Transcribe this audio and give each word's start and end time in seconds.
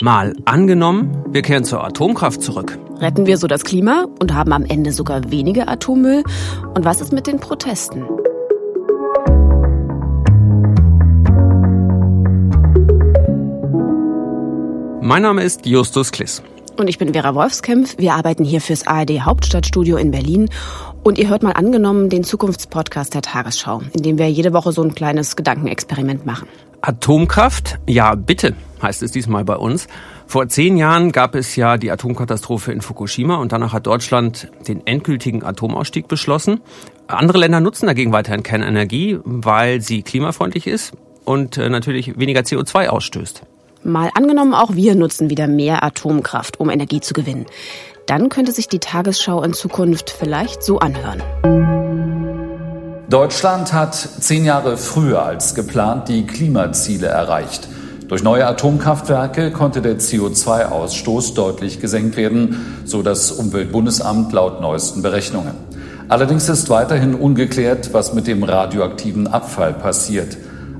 Mal 0.00 0.36
angenommen, 0.44 1.24
wir 1.28 1.42
kehren 1.42 1.64
zur 1.64 1.82
Atomkraft 1.82 2.40
zurück. 2.40 2.78
Retten 3.00 3.26
wir 3.26 3.36
so 3.36 3.48
das 3.48 3.64
Klima 3.64 4.06
und 4.20 4.32
haben 4.32 4.52
am 4.52 4.64
Ende 4.64 4.92
sogar 4.92 5.32
weniger 5.32 5.68
Atommüll? 5.68 6.22
Und 6.74 6.84
was 6.84 7.00
ist 7.00 7.12
mit 7.12 7.26
den 7.26 7.40
Protesten? 7.40 8.04
Mein 15.00 15.22
Name 15.22 15.42
ist 15.42 15.66
Justus 15.66 16.12
Kliss. 16.12 16.42
Und 16.78 16.86
ich 16.86 16.96
bin 16.96 17.12
Vera 17.12 17.34
Wolfskämpf. 17.34 17.96
Wir 17.98 18.14
arbeiten 18.14 18.44
hier 18.44 18.60
fürs 18.60 18.86
ARD 18.86 19.22
Hauptstadtstudio 19.22 19.96
in 19.96 20.12
Berlin. 20.12 20.48
Und 21.02 21.18
ihr 21.18 21.28
hört 21.28 21.42
mal 21.42 21.50
angenommen 21.50 22.08
den 22.08 22.22
Zukunftspodcast 22.22 23.14
der 23.14 23.22
Tagesschau, 23.22 23.82
in 23.94 24.04
dem 24.04 24.16
wir 24.16 24.30
jede 24.30 24.52
Woche 24.52 24.70
so 24.70 24.82
ein 24.82 24.94
kleines 24.94 25.34
Gedankenexperiment 25.34 26.24
machen. 26.24 26.46
Atomkraft? 26.80 27.80
Ja, 27.88 28.14
bitte, 28.14 28.54
heißt 28.80 29.02
es 29.02 29.10
diesmal 29.10 29.44
bei 29.44 29.56
uns. 29.56 29.88
Vor 30.28 30.48
zehn 30.48 30.76
Jahren 30.76 31.10
gab 31.10 31.34
es 31.34 31.56
ja 31.56 31.78
die 31.78 31.90
Atomkatastrophe 31.90 32.70
in 32.70 32.80
Fukushima 32.80 33.34
und 33.36 33.50
danach 33.50 33.72
hat 33.72 33.88
Deutschland 33.88 34.48
den 34.68 34.86
endgültigen 34.86 35.42
Atomausstieg 35.42 36.06
beschlossen. 36.06 36.60
Andere 37.08 37.38
Länder 37.38 37.58
nutzen 37.58 37.86
dagegen 37.86 38.12
weiterhin 38.12 38.44
Kernenergie, 38.44 39.18
weil 39.24 39.80
sie 39.80 40.02
klimafreundlich 40.02 40.68
ist 40.68 40.92
und 41.24 41.58
äh, 41.58 41.68
natürlich 41.70 42.20
weniger 42.20 42.42
CO2 42.42 42.86
ausstößt. 42.86 43.42
Mal 43.84 44.10
angenommen, 44.14 44.54
auch 44.54 44.74
wir 44.74 44.94
nutzen 44.94 45.30
wieder 45.30 45.46
mehr 45.46 45.82
Atomkraft, 45.84 46.60
um 46.60 46.70
Energie 46.70 47.00
zu 47.00 47.14
gewinnen. 47.14 47.46
Dann 48.06 48.28
könnte 48.28 48.52
sich 48.52 48.68
die 48.68 48.78
Tagesschau 48.78 49.42
in 49.42 49.52
Zukunft 49.52 50.10
vielleicht 50.10 50.62
so 50.62 50.78
anhören. 50.78 51.22
Deutschland 53.10 53.72
hat 53.72 53.94
zehn 53.94 54.44
Jahre 54.44 54.76
früher 54.76 55.22
als 55.22 55.54
geplant 55.54 56.08
die 56.08 56.26
Klimaziele 56.26 57.06
erreicht. 57.06 57.68
Durch 58.08 58.22
neue 58.22 58.46
Atomkraftwerke 58.46 59.50
konnte 59.50 59.82
der 59.82 59.98
CO2-Ausstoß 59.98 61.34
deutlich 61.34 61.80
gesenkt 61.80 62.16
werden, 62.16 62.82
so 62.84 63.02
das 63.02 63.30
Umweltbundesamt 63.32 64.32
laut 64.32 64.60
neuesten 64.60 65.02
Berechnungen. 65.02 65.54
Allerdings 66.08 66.48
ist 66.48 66.70
weiterhin 66.70 67.14
ungeklärt, 67.14 67.92
was 67.92 68.14
mit 68.14 68.26
dem 68.26 68.42
radioaktiven 68.42 69.26
Abfall 69.26 69.74
passiert. 69.74 70.38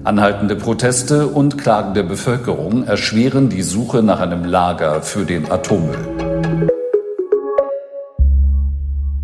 Anhaltende 0.08 0.56
Proteste 0.56 1.26
und 1.26 1.58
Klagen 1.58 1.92
der 1.92 2.02
Bevölkerung 2.02 2.84
erschweren 2.84 3.50
die 3.50 3.60
Suche 3.60 4.02
nach 4.02 4.20
einem 4.20 4.42
Lager 4.46 5.02
für 5.02 5.26
den 5.26 5.50
Atommüll. 5.50 5.98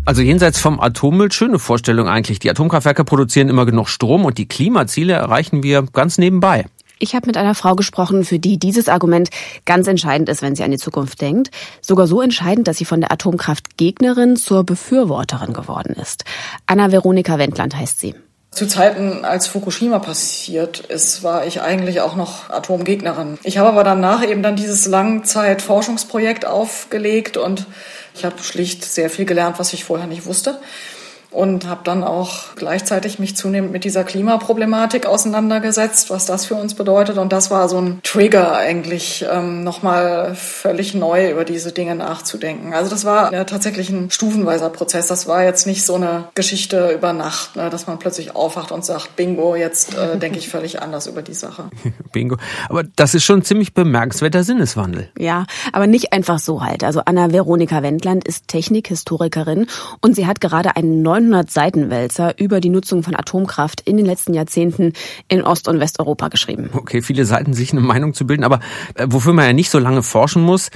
Also 0.05 0.21
jenseits 0.21 0.59
vom 0.59 0.79
Atommüll, 0.79 1.31
schöne 1.31 1.57
Vorstellung 1.57 2.07
eigentlich. 2.07 2.37
Die 2.37 2.51
Atomkraftwerke 2.51 3.03
produzieren 3.03 3.49
immer 3.49 3.65
genug 3.65 3.89
Strom 3.89 4.25
und 4.25 4.37
die 4.37 4.47
Klimaziele 4.47 5.13
erreichen 5.13 5.63
wir 5.63 5.87
ganz 5.91 6.19
nebenbei. 6.19 6.67
Ich 6.99 7.15
habe 7.15 7.25
mit 7.25 7.35
einer 7.35 7.55
Frau 7.55 7.73
gesprochen, 7.73 8.23
für 8.23 8.37
die 8.37 8.59
dieses 8.59 8.87
Argument 8.87 9.31
ganz 9.65 9.87
entscheidend 9.87 10.29
ist, 10.29 10.43
wenn 10.43 10.55
sie 10.55 10.63
an 10.63 10.69
die 10.69 10.77
Zukunft 10.77 11.19
denkt. 11.19 11.49
Sogar 11.81 12.05
so 12.05 12.21
entscheidend, 12.21 12.67
dass 12.67 12.77
sie 12.77 12.85
von 12.85 13.01
der 13.01 13.11
Atomkraftgegnerin 13.11 14.35
zur 14.35 14.63
Befürworterin 14.63 15.53
geworden 15.53 15.95
ist. 15.99 16.25
Anna 16.67 16.91
Veronika 16.91 17.39
Wendland 17.39 17.75
heißt 17.75 17.99
sie. 17.99 18.13
Zu 18.55 18.67
Zeiten, 18.67 19.25
als 19.25 19.47
Fukushima 19.47 19.99
passiert 19.99 20.79
ist, 20.79 21.23
war 21.23 21.45
ich 21.45 21.61
eigentlich 21.61 21.99
auch 21.99 22.15
noch 22.15 22.49
Atomgegnerin. 22.49 23.37
Ich 23.43 23.57
habe 23.57 23.67
aber 23.67 23.83
danach 23.83 24.25
eben 24.25 24.43
dann 24.43 24.55
dieses 24.55 24.85
Langzeitforschungsprojekt 24.85 26.45
aufgelegt 26.45 27.35
und 27.35 27.65
ich 28.15 28.23
habe 28.23 28.41
schlicht 28.41 28.85
sehr 28.85 29.09
viel 29.09 29.25
gelernt, 29.25 29.59
was 29.59 29.73
ich 29.73 29.83
vorher 29.83 30.07
nicht 30.07 30.25
wusste 30.25 30.57
und 31.35 31.67
habe 31.67 31.81
dann 31.83 32.03
auch 32.03 32.55
gleichzeitig 32.55 33.19
mich 33.19 33.35
zunehmend 33.35 33.71
mit 33.71 33.83
dieser 33.83 34.03
Klimaproblematik 34.03 35.05
auseinandergesetzt, 35.05 36.09
was 36.09 36.25
das 36.25 36.45
für 36.45 36.55
uns 36.55 36.75
bedeutet. 36.75 37.17
Und 37.17 37.33
das 37.33 37.51
war 37.51 37.67
so 37.67 37.77
ein 37.77 37.99
Trigger 38.03 38.55
eigentlich, 38.55 39.25
ähm, 39.29 39.63
nochmal 39.63 40.33
völlig 40.35 40.93
neu 40.93 41.31
über 41.31 41.43
diese 41.43 41.73
Dinge 41.73 41.95
nachzudenken. 41.95 42.73
Also 42.73 42.89
das 42.89 43.03
war 43.03 43.33
ja, 43.33 43.43
tatsächlich 43.43 43.89
ein 43.89 44.09
stufenweiser 44.11 44.69
Prozess. 44.69 45.07
Das 45.07 45.27
war 45.27 45.43
jetzt 45.43 45.67
nicht 45.67 45.85
so 45.85 45.95
eine 45.95 46.29
Geschichte 46.35 46.91
über 46.91 47.11
Nacht, 47.11 47.57
ne, 47.57 47.69
dass 47.69 47.85
man 47.85 47.99
plötzlich 47.99 48.35
aufwacht 48.35 48.71
und 48.71 48.85
sagt, 48.85 49.17
bingo, 49.17 49.55
jetzt 49.55 49.97
äh, 49.97 50.17
denke 50.19 50.39
ich 50.39 50.47
völlig 50.47 50.81
anders 50.81 51.07
über 51.07 51.21
die 51.21 51.33
Sache. 51.33 51.65
bingo. 52.13 52.37
Aber 52.69 52.83
das 52.83 53.13
ist 53.13 53.25
schon 53.25 53.39
ein 53.39 53.43
ziemlich 53.43 53.73
bemerkenswerter 53.73 54.43
Sinneswandel. 54.45 55.09
Ja, 55.17 55.45
aber 55.73 55.85
nicht 55.85 56.13
einfach 56.13 56.39
so 56.39 56.63
halt. 56.63 56.85
Also 56.85 57.01
Anna 57.03 57.33
Veronika 57.33 57.83
Wendland 57.83 58.25
ist 58.25 58.47
Technikhistorikerin 58.47 59.67
und 59.99 60.15
sie 60.15 60.27
hat 60.27 60.39
gerade 60.39 60.77
einen 60.77 61.01
neuen 61.01 61.24
900 61.25 61.49
Seitenwälzer 61.49 62.39
über 62.39 62.61
die 62.61 62.69
Nutzung 62.69 63.03
von 63.03 63.15
Atomkraft 63.15 63.81
in 63.81 63.97
den 63.97 64.05
letzten 64.05 64.33
Jahrzehnten 64.33 64.93
in 65.27 65.41
Ost- 65.41 65.67
und 65.67 65.79
Westeuropa 65.79 66.29
geschrieben. 66.29 66.69
Okay, 66.73 67.01
viele 67.01 67.25
Seiten, 67.25 67.53
sich 67.53 67.71
eine 67.71 67.81
Meinung 67.81 68.13
zu 68.13 68.27
bilden, 68.27 68.43
aber 68.43 68.59
äh, 68.95 69.07
wofür 69.09 69.33
man 69.33 69.45
ja 69.45 69.53
nicht 69.53 69.69
so 69.69 69.79
lange 69.79 70.03
forschen 70.03 70.41
muss, 70.41 70.69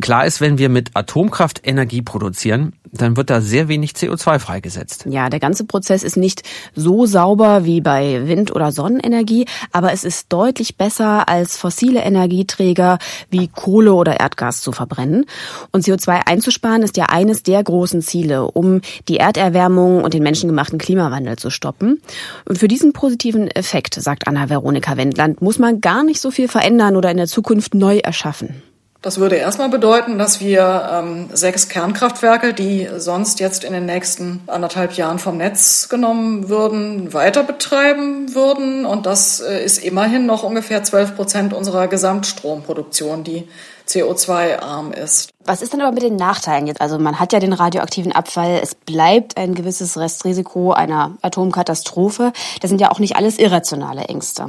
klar 0.00 0.26
ist, 0.26 0.40
wenn 0.40 0.58
wir 0.58 0.68
mit 0.68 0.90
Atomkraft 0.94 1.60
Energie 1.64 2.02
produzieren, 2.02 2.74
dann 2.92 3.16
wird 3.16 3.30
da 3.30 3.40
sehr 3.40 3.68
wenig 3.68 3.92
CO2 3.92 4.38
freigesetzt. 4.38 5.06
Ja, 5.08 5.28
der 5.28 5.40
ganze 5.40 5.64
Prozess 5.64 6.02
ist 6.02 6.16
nicht 6.16 6.42
so 6.74 7.06
sauber 7.06 7.64
wie 7.64 7.80
bei 7.80 8.26
Wind- 8.26 8.54
oder 8.54 8.72
Sonnenenergie, 8.72 9.46
aber 9.72 9.92
es 9.92 10.04
ist 10.04 10.32
deutlich 10.32 10.76
besser 10.76 11.28
als 11.28 11.56
fossile 11.56 12.00
Energieträger 12.02 12.98
wie 13.30 13.48
Kohle 13.48 13.94
oder 13.94 14.20
Erdgas 14.20 14.60
zu 14.60 14.72
verbrennen. 14.72 15.26
Und 15.72 15.84
CO2 15.84 16.26
einzusparen 16.26 16.82
ist 16.82 16.96
ja 16.96 17.06
eines 17.06 17.42
der 17.42 17.62
großen 17.62 18.02
Ziele, 18.02 18.50
um 18.50 18.80
die 19.08 19.16
Erderwärmung 19.16 20.04
und 20.04 20.14
den 20.14 20.22
menschengemachten 20.22 20.78
Klimawandel 20.78 21.36
zu 21.36 21.50
stoppen. 21.50 22.00
Und 22.44 22.58
für 22.58 22.68
diesen 22.68 22.92
positiven 22.92 23.48
Effekt, 23.48 23.94
sagt 23.94 24.28
Anna 24.28 24.48
Veronika 24.48 24.96
Wendland, 24.96 25.42
muss 25.42 25.58
man 25.58 25.80
gar 25.80 26.04
nicht 26.04 26.20
so 26.20 26.30
viel 26.30 26.48
verändern 26.48 26.96
oder 26.96 27.10
in 27.10 27.16
der 27.16 27.26
Zukunft 27.26 27.74
neu 27.74 27.98
erschaffen. 27.98 28.62
Das 29.04 29.18
würde 29.18 29.36
erstmal 29.36 29.68
bedeuten, 29.68 30.16
dass 30.16 30.40
wir 30.40 30.88
ähm, 30.90 31.28
sechs 31.30 31.68
Kernkraftwerke, 31.68 32.54
die 32.54 32.88
sonst 32.96 33.38
jetzt 33.38 33.62
in 33.62 33.74
den 33.74 33.84
nächsten 33.84 34.40
anderthalb 34.46 34.94
Jahren 34.94 35.18
vom 35.18 35.36
Netz 35.36 35.90
genommen 35.90 36.48
würden, 36.48 37.12
weiter 37.12 37.42
betreiben 37.42 38.34
würden. 38.34 38.86
Und 38.86 39.04
das 39.04 39.40
äh, 39.40 39.62
ist 39.62 39.76
immerhin 39.84 40.24
noch 40.24 40.42
ungefähr 40.42 40.84
zwölf 40.84 41.14
Prozent 41.16 41.52
unserer 41.52 41.86
Gesamtstromproduktion, 41.86 43.24
die 43.24 43.46
CO2-arm 43.86 44.92
ist. 44.92 45.34
Was 45.44 45.60
ist 45.60 45.74
denn 45.74 45.82
aber 45.82 45.92
mit 45.92 46.02
den 46.02 46.16
Nachteilen 46.16 46.66
jetzt? 46.66 46.80
Also 46.80 46.98
man 46.98 47.20
hat 47.20 47.34
ja 47.34 47.40
den 47.40 47.52
radioaktiven 47.52 48.12
Abfall, 48.12 48.58
es 48.62 48.74
bleibt 48.74 49.36
ein 49.36 49.54
gewisses 49.54 49.98
Restrisiko 49.98 50.72
einer 50.72 51.18
Atomkatastrophe. 51.20 52.32
Das 52.62 52.70
sind 52.70 52.80
ja 52.80 52.90
auch 52.90 53.00
nicht 53.00 53.16
alles 53.16 53.38
irrationale 53.38 54.04
Ängste. 54.04 54.46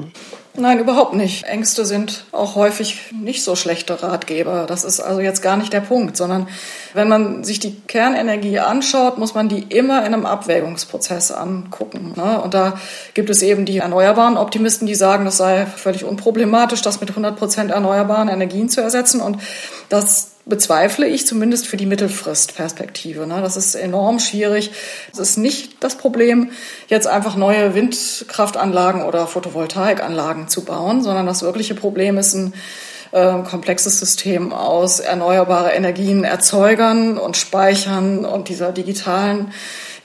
Nein, 0.57 0.79
überhaupt 0.79 1.13
nicht. 1.13 1.43
Ängste 1.43 1.85
sind 1.85 2.25
auch 2.31 2.55
häufig 2.55 3.11
nicht 3.11 3.43
so 3.43 3.55
schlechte 3.55 4.01
Ratgeber. 4.01 4.65
Das 4.67 4.83
ist 4.83 5.01
also 5.01 5.19
jetzt 5.19 5.41
gar 5.41 5.57
nicht 5.57 5.73
der 5.73 5.81
Punkt, 5.81 6.15
sondern 6.15 6.47
wenn 6.93 7.09
man 7.09 7.43
sich 7.43 7.59
die 7.59 7.75
Kernenergie 7.87 8.59
anschaut, 8.59 9.17
muss 9.17 9.33
man 9.33 9.49
die 9.49 9.63
immer 9.63 10.05
in 10.05 10.13
einem 10.13 10.25
Abwägungsprozess 10.25 11.31
angucken. 11.31 12.13
Ne? 12.15 12.41
Und 12.41 12.53
da 12.53 12.79
gibt 13.13 13.29
es 13.29 13.41
eben 13.41 13.65
die 13.65 13.79
erneuerbaren 13.79 14.37
Optimisten, 14.37 14.87
die 14.87 14.95
sagen, 14.95 15.25
das 15.25 15.37
sei 15.37 15.65
völlig 15.65 16.05
unproblematisch, 16.05 16.81
das 16.81 17.01
mit 17.01 17.09
100 17.09 17.35
Prozent 17.37 17.71
erneuerbaren 17.71 18.29
Energien 18.29 18.69
zu 18.69 18.79
ersetzen. 18.79 19.19
Und 19.19 19.41
das 19.89 20.34
bezweifle 20.45 21.07
ich 21.07 21.25
zumindest 21.25 21.67
für 21.67 21.77
die 21.77 21.87
Mittelfristperspektive. 21.87 23.25
Ne? 23.25 23.41
Das 23.41 23.57
ist 23.57 23.75
enorm 23.75 24.19
schwierig. 24.19 24.71
Es 25.11 25.19
ist 25.19 25.37
nicht 25.37 25.83
das 25.83 25.97
Problem, 25.97 26.51
jetzt 26.87 27.07
einfach 27.07 27.35
neue 27.35 27.73
Windkraftanlagen 27.73 29.03
oder 29.03 29.25
Photovoltaikanlagen 29.25 30.47
zu 30.47 30.63
bauen, 30.63 31.01
sondern 31.01 31.25
das 31.25 31.41
wirkliche 31.41 31.73
Problem 31.73 32.17
ist 32.17 32.35
ein 32.35 32.53
äh, 33.11 33.41
komplexes 33.43 33.99
System 33.99 34.53
aus 34.53 34.99
erneuerbare 34.99 35.71
Energien 35.71 36.23
erzeugern 36.23 37.17
und 37.17 37.37
speichern 37.37 38.23
und 38.23 38.49
dieser 38.49 38.71
digitalen 38.71 39.51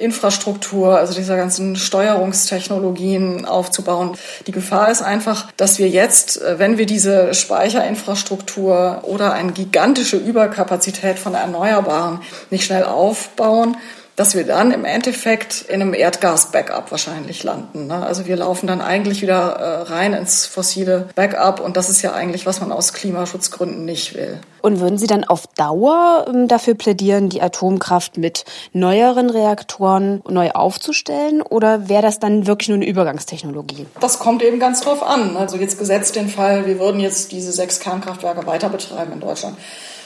Infrastruktur, 0.01 0.99
also 0.99 1.15
dieser 1.15 1.37
ganzen 1.37 1.77
Steuerungstechnologien 1.77 3.45
aufzubauen. 3.45 4.17
Die 4.47 4.53
Gefahr 4.53 4.91
ist 4.91 5.03
einfach, 5.03 5.53
dass 5.57 5.79
wir 5.79 5.89
jetzt, 5.89 6.41
äh, 6.41 6.59
wenn 6.59 6.79
wir 6.79 6.87
diese 6.87 7.35
Speicherinfrastruktur 7.35 9.01
oder 9.03 9.33
eine 9.33 9.53
gigantische 9.53 10.17
Überkapazität 10.17 11.19
von 11.19 11.35
Erneuerbaren 11.35 12.21
nicht 12.51 12.65
schnell 12.65 12.85
aufbauen, 12.85 13.77
dass 14.21 14.35
wir 14.35 14.45
dann 14.45 14.71
im 14.71 14.85
Endeffekt 14.85 15.63
in 15.63 15.81
einem 15.81 15.95
Erdgas-Backup 15.95 16.91
wahrscheinlich 16.91 17.43
landen. 17.43 17.87
Ne? 17.87 18.05
Also 18.05 18.27
wir 18.27 18.37
laufen 18.37 18.67
dann 18.67 18.83
eigentlich 18.83 19.23
wieder 19.23 19.53
äh, 19.53 19.83
rein 19.91 20.13
ins 20.13 20.45
fossile 20.45 21.09
Backup 21.15 21.59
und 21.59 21.79
das 21.79 21.89
ist 21.89 22.03
ja 22.03 22.13
eigentlich, 22.13 22.45
was 22.45 22.61
man 22.61 22.71
aus 22.71 22.93
Klimaschutzgründen 22.93 23.87
nicht 23.87 24.15
will. 24.15 24.39
Und 24.61 24.79
würden 24.79 24.99
Sie 24.99 25.07
dann 25.07 25.25
auf 25.25 25.47
Dauer 25.57 26.27
ähm, 26.29 26.49
dafür 26.49 26.75
plädieren, 26.75 27.31
die 27.31 27.41
Atomkraft 27.41 28.19
mit 28.19 28.45
neueren 28.75 29.31
Reaktoren 29.31 30.21
neu 30.29 30.51
aufzustellen 30.51 31.41
oder 31.41 31.89
wäre 31.89 32.03
das 32.03 32.19
dann 32.19 32.47
wirklich 32.47 32.69
nur 32.69 32.77
eine 32.77 32.87
Übergangstechnologie? 32.87 33.87
Das 34.01 34.19
kommt 34.19 34.43
eben 34.43 34.61
ganz 34.61 34.83
drauf 34.83 35.03
an. 35.03 35.39
Also 35.39 35.57
jetzt 35.57 35.79
gesetzt 35.79 36.15
den 36.17 36.29
Fall, 36.29 36.67
wir 36.67 36.79
würden 36.79 37.01
jetzt 37.01 37.33
diese 37.33 37.53
sechs 37.53 37.81
Kernkraftwerke 37.81 38.47
weiter 38.47 38.69
betreiben 38.69 39.15
in 39.15 39.21
Deutschland 39.21 39.57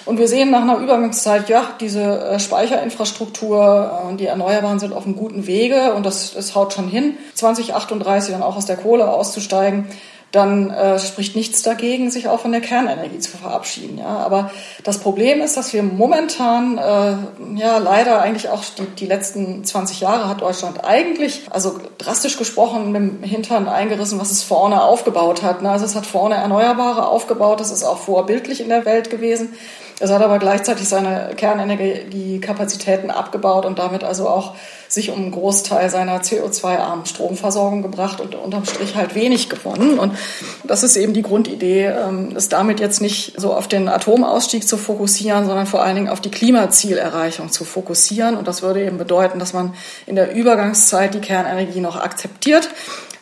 und 0.06 0.18
wir 0.18 0.28
sehen 0.28 0.50
nach 0.50 0.62
einer 0.62 0.78
Übergangszeit, 0.78 1.48
ja, 1.48 1.70
diese 1.80 2.02
äh, 2.02 2.38
Speicherinfrastruktur 2.38 4.02
und 4.08 4.20
die 4.20 4.26
Erneuerbaren 4.26 4.78
sind 4.78 4.92
auf 4.92 5.04
einem 5.04 5.16
guten 5.16 5.46
Wege 5.46 5.94
und 5.94 6.04
das, 6.04 6.34
das 6.34 6.54
haut 6.54 6.72
schon 6.72 6.88
hin, 6.88 7.16
2038 7.34 8.32
dann 8.32 8.42
auch 8.42 8.56
aus 8.56 8.66
der 8.66 8.76
Kohle 8.76 9.08
auszusteigen 9.08 9.86
dann 10.34 10.70
äh, 10.70 10.98
spricht 10.98 11.36
nichts 11.36 11.62
dagegen, 11.62 12.10
sich 12.10 12.28
auch 12.28 12.40
von 12.40 12.50
der 12.50 12.60
Kernenergie 12.60 13.20
zu 13.20 13.36
verabschieden. 13.36 13.98
Ja, 13.98 14.06
aber 14.06 14.50
das 14.82 14.98
Problem 14.98 15.40
ist, 15.40 15.56
dass 15.56 15.72
wir 15.72 15.82
momentan 15.82 16.76
äh, 16.76 17.60
ja 17.60 17.78
leider 17.78 18.20
eigentlich 18.20 18.48
auch 18.48 18.64
die, 18.76 18.86
die 18.98 19.06
letzten 19.06 19.64
20 19.64 20.00
Jahre 20.00 20.28
hat 20.28 20.40
Deutschland 20.40 20.84
eigentlich, 20.84 21.42
also 21.50 21.78
drastisch 21.98 22.36
gesprochen, 22.36 22.90
mit 22.90 23.00
dem 23.00 23.22
Hintern 23.22 23.68
eingerissen, 23.68 24.20
was 24.20 24.32
es 24.32 24.42
vorne 24.42 24.82
aufgebaut 24.82 25.42
hat. 25.42 25.62
Ne? 25.62 25.70
Also 25.70 25.84
es 25.84 25.94
hat 25.94 26.06
vorne 26.06 26.34
Erneuerbare 26.34 27.06
aufgebaut, 27.06 27.60
das 27.60 27.70
ist 27.70 27.84
auch 27.84 27.98
vorbildlich 27.98 28.60
in 28.60 28.68
der 28.68 28.84
Welt 28.84 29.10
gewesen. 29.10 29.54
Es 30.00 30.11
hat 30.11 30.23
aber 30.23 30.38
gleichzeitig 30.38 30.88
seine 30.88 31.35
Kernenergiekapazitäten 31.37 33.11
abgebaut 33.11 33.64
und 33.64 33.79
damit 33.79 34.02
also 34.02 34.29
auch 34.29 34.55
sich 34.88 35.11
um 35.11 35.19
einen 35.19 35.31
Großteil 35.31 35.88
seiner 35.91 36.20
CO2-armen 36.20 37.06
Stromversorgung 37.06 37.82
gebracht 37.82 38.20
und 38.20 38.35
unterm 38.35 38.64
Strich 38.64 38.96
halt 38.96 39.14
wenig 39.14 39.49
gewonnen. 39.49 39.99
Und 39.99 40.17
das 40.64 40.82
ist 40.82 40.96
eben 40.96 41.14
die 41.14 41.23
Grundidee, 41.23 41.87
ähm, 41.87 42.32
es 42.37 42.49
damit 42.49 42.81
jetzt 42.81 43.00
nicht 43.00 43.41
so 43.41 43.52
auf 43.55 43.69
den 43.69 43.88
Atomausstieg 43.88 44.67
zu 44.67 44.76
fokussieren, 44.76 45.46
sondern 45.46 45.67
vor 45.67 45.82
allen 45.82 45.97
Dingen 45.97 46.08
auf 46.08 46.20
die 46.20 46.31
Klimazielerreichung 46.31 47.50
zu 47.50 47.64
fokussieren. 47.64 48.37
Und 48.37 48.49
das 48.49 48.62
würde 48.62 48.85
eben 48.85 48.99
bedeuten, 48.99 49.38
dass 49.38 49.52
man 49.52 49.75
in 50.06 50.17
der 50.17 50.35
Übergangszeit 50.35 51.14
die 51.14 51.20
Kernenergie 51.20 51.81
noch 51.81 51.97
akzeptiert 51.97 52.69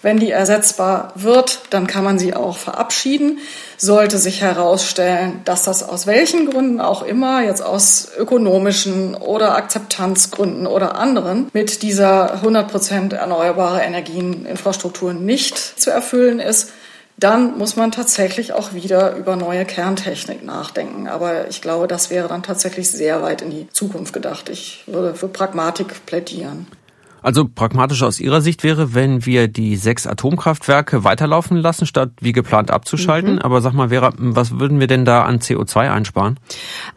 wenn 0.02 0.18
die 0.18 0.30
ersetzbar 0.30 1.12
wird, 1.14 1.60
dann 1.70 1.86
kann 1.86 2.04
man 2.04 2.18
sie 2.18 2.34
auch 2.34 2.56
verabschieden. 2.56 3.38
Sollte 3.76 4.18
sich 4.18 4.42
herausstellen, 4.42 5.40
dass 5.44 5.62
das 5.64 5.82
aus 5.82 6.06
welchen 6.06 6.50
Gründen 6.50 6.80
auch 6.80 7.02
immer, 7.02 7.42
jetzt 7.42 7.62
aus 7.62 8.08
ökonomischen 8.16 9.14
oder 9.14 9.56
Akzeptanzgründen 9.56 10.66
oder 10.66 10.96
anderen, 10.96 11.48
mit 11.52 11.82
dieser 11.82 12.34
100 12.34 12.70
Prozent 12.70 13.12
erneuerbare 13.12 13.80
Energieninfrastruktur 13.80 15.12
nicht 15.14 15.56
zu 15.56 15.90
erfüllen 15.90 16.40
ist, 16.40 16.72
dann 17.16 17.56
muss 17.56 17.76
man 17.76 17.92
tatsächlich 17.92 18.52
auch 18.52 18.72
wieder 18.72 19.14
über 19.14 19.36
neue 19.36 19.64
Kerntechnik 19.64 20.42
nachdenken. 20.42 21.06
Aber 21.06 21.48
ich 21.48 21.62
glaube, 21.62 21.86
das 21.86 22.10
wäre 22.10 22.26
dann 22.26 22.42
tatsächlich 22.42 22.90
sehr 22.90 23.22
weit 23.22 23.42
in 23.42 23.50
die 23.50 23.68
Zukunft 23.70 24.12
gedacht. 24.12 24.48
Ich 24.48 24.82
würde 24.86 25.14
für 25.14 25.28
Pragmatik 25.28 26.06
plädieren. 26.06 26.66
Also 27.22 27.48
pragmatisch 27.48 28.02
aus 28.02 28.20
Ihrer 28.20 28.40
Sicht 28.40 28.64
wäre, 28.64 28.94
wenn 28.94 29.24
wir 29.24 29.48
die 29.48 29.76
sechs 29.76 30.06
Atomkraftwerke 30.06 31.04
weiterlaufen 31.04 31.56
lassen, 31.56 31.86
statt 31.86 32.10
wie 32.20 32.32
geplant 32.32 32.70
abzuschalten. 32.70 33.34
Mhm. 33.34 33.38
Aber 33.40 33.60
sag 33.60 33.72
mal, 33.72 33.90
Vera, 33.90 34.12
was 34.16 34.58
würden 34.58 34.80
wir 34.80 34.86
denn 34.86 35.04
da 35.04 35.22
an 35.22 35.38
CO2 35.38 35.90
einsparen? 35.90 36.38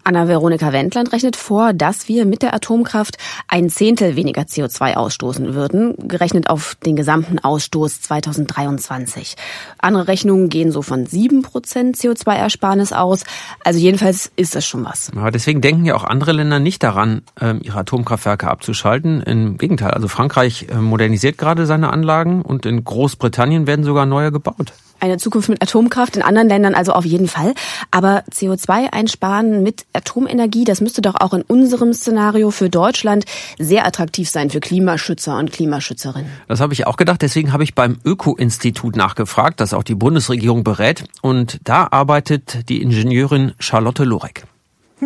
Anna-Veronika 0.03 0.71
Wendland 0.73 1.13
rechnet 1.13 1.35
vor, 1.35 1.73
dass 1.73 2.07
wir 2.07 2.25
mit 2.25 2.41
der 2.41 2.53
Atomkraft 2.53 3.17
ein 3.47 3.69
Zehntel 3.69 4.15
weniger 4.15 4.43
CO2 4.43 4.95
ausstoßen 4.95 5.53
würden, 5.53 5.95
gerechnet 6.07 6.49
auf 6.49 6.75
den 6.85 6.95
gesamten 6.95 7.39
Ausstoß 7.39 8.01
2023. 8.01 9.35
Andere 9.77 10.07
Rechnungen 10.07 10.49
gehen 10.49 10.71
so 10.71 10.81
von 10.81 11.05
sieben 11.05 11.43
Prozent 11.43 11.97
CO2-Ersparnis 11.97 12.93
aus. 12.93 13.23
Also 13.63 13.79
jedenfalls 13.79 14.31
ist 14.35 14.55
das 14.55 14.65
schon 14.65 14.85
was. 14.85 15.11
Aber 15.15 15.31
deswegen 15.31 15.61
denken 15.61 15.85
ja 15.85 15.95
auch 15.95 16.03
andere 16.03 16.31
Länder 16.31 16.59
nicht 16.59 16.83
daran, 16.83 17.21
ähm, 17.39 17.59
ihre 17.61 17.79
Atomkraftwerke 17.79 18.47
abzuschalten. 18.49 19.21
Im 19.21 19.57
Gegenteil, 19.57 19.91
also 19.91 20.07
Frankreich 20.15 20.67
äh, 20.69 20.75
modernisiert 20.75 21.37
gerade 21.37 21.65
seine 21.65 21.91
Anlagen 21.91 22.41
und 22.41 22.65
in 22.65 22.83
Großbritannien 22.83 23.67
werden 23.67 23.83
sogar 23.83 24.05
neue 24.05 24.31
gebaut. 24.31 24.71
Eine 25.01 25.17
Zukunft 25.17 25.49
mit 25.49 25.61
Atomkraft 25.61 26.15
in 26.15 26.21
anderen 26.21 26.47
Ländern 26.47 26.73
also 26.73 26.93
auf 26.93 27.03
jeden 27.03 27.27
Fall. 27.27 27.53
Aber 27.91 28.23
CO2 28.31 28.93
einsparen 28.93 29.61
mit 29.61 29.85
Atomenergie, 29.91 30.63
das 30.63 30.79
müsste 30.79 31.01
doch 31.01 31.15
auch 31.15 31.33
in 31.33 31.41
unserem 31.41 31.93
Szenario 31.93 32.49
für 32.49 32.69
Deutschland 32.69 33.25
sehr 33.59 33.85
attraktiv 33.85 34.29
sein 34.29 34.49
für 34.49 34.61
Klimaschützer 34.61 35.37
und 35.37 35.51
Klimaschützerinnen. 35.51 36.31
Das 36.47 36.61
habe 36.61 36.71
ich 36.71 36.87
auch 36.87 36.95
gedacht. 36.95 37.21
Deswegen 37.21 37.51
habe 37.51 37.65
ich 37.65 37.75
beim 37.75 37.97
Öko-Institut 38.05 38.95
nachgefragt, 38.95 39.59
das 39.59 39.73
auch 39.73 39.83
die 39.83 39.95
Bundesregierung 39.95 40.63
berät. 40.63 41.03
Und 41.21 41.59
da 41.65 41.89
arbeitet 41.91 42.69
die 42.69 42.81
Ingenieurin 42.81 43.51
Charlotte 43.59 44.05
Lorek. 44.05 44.45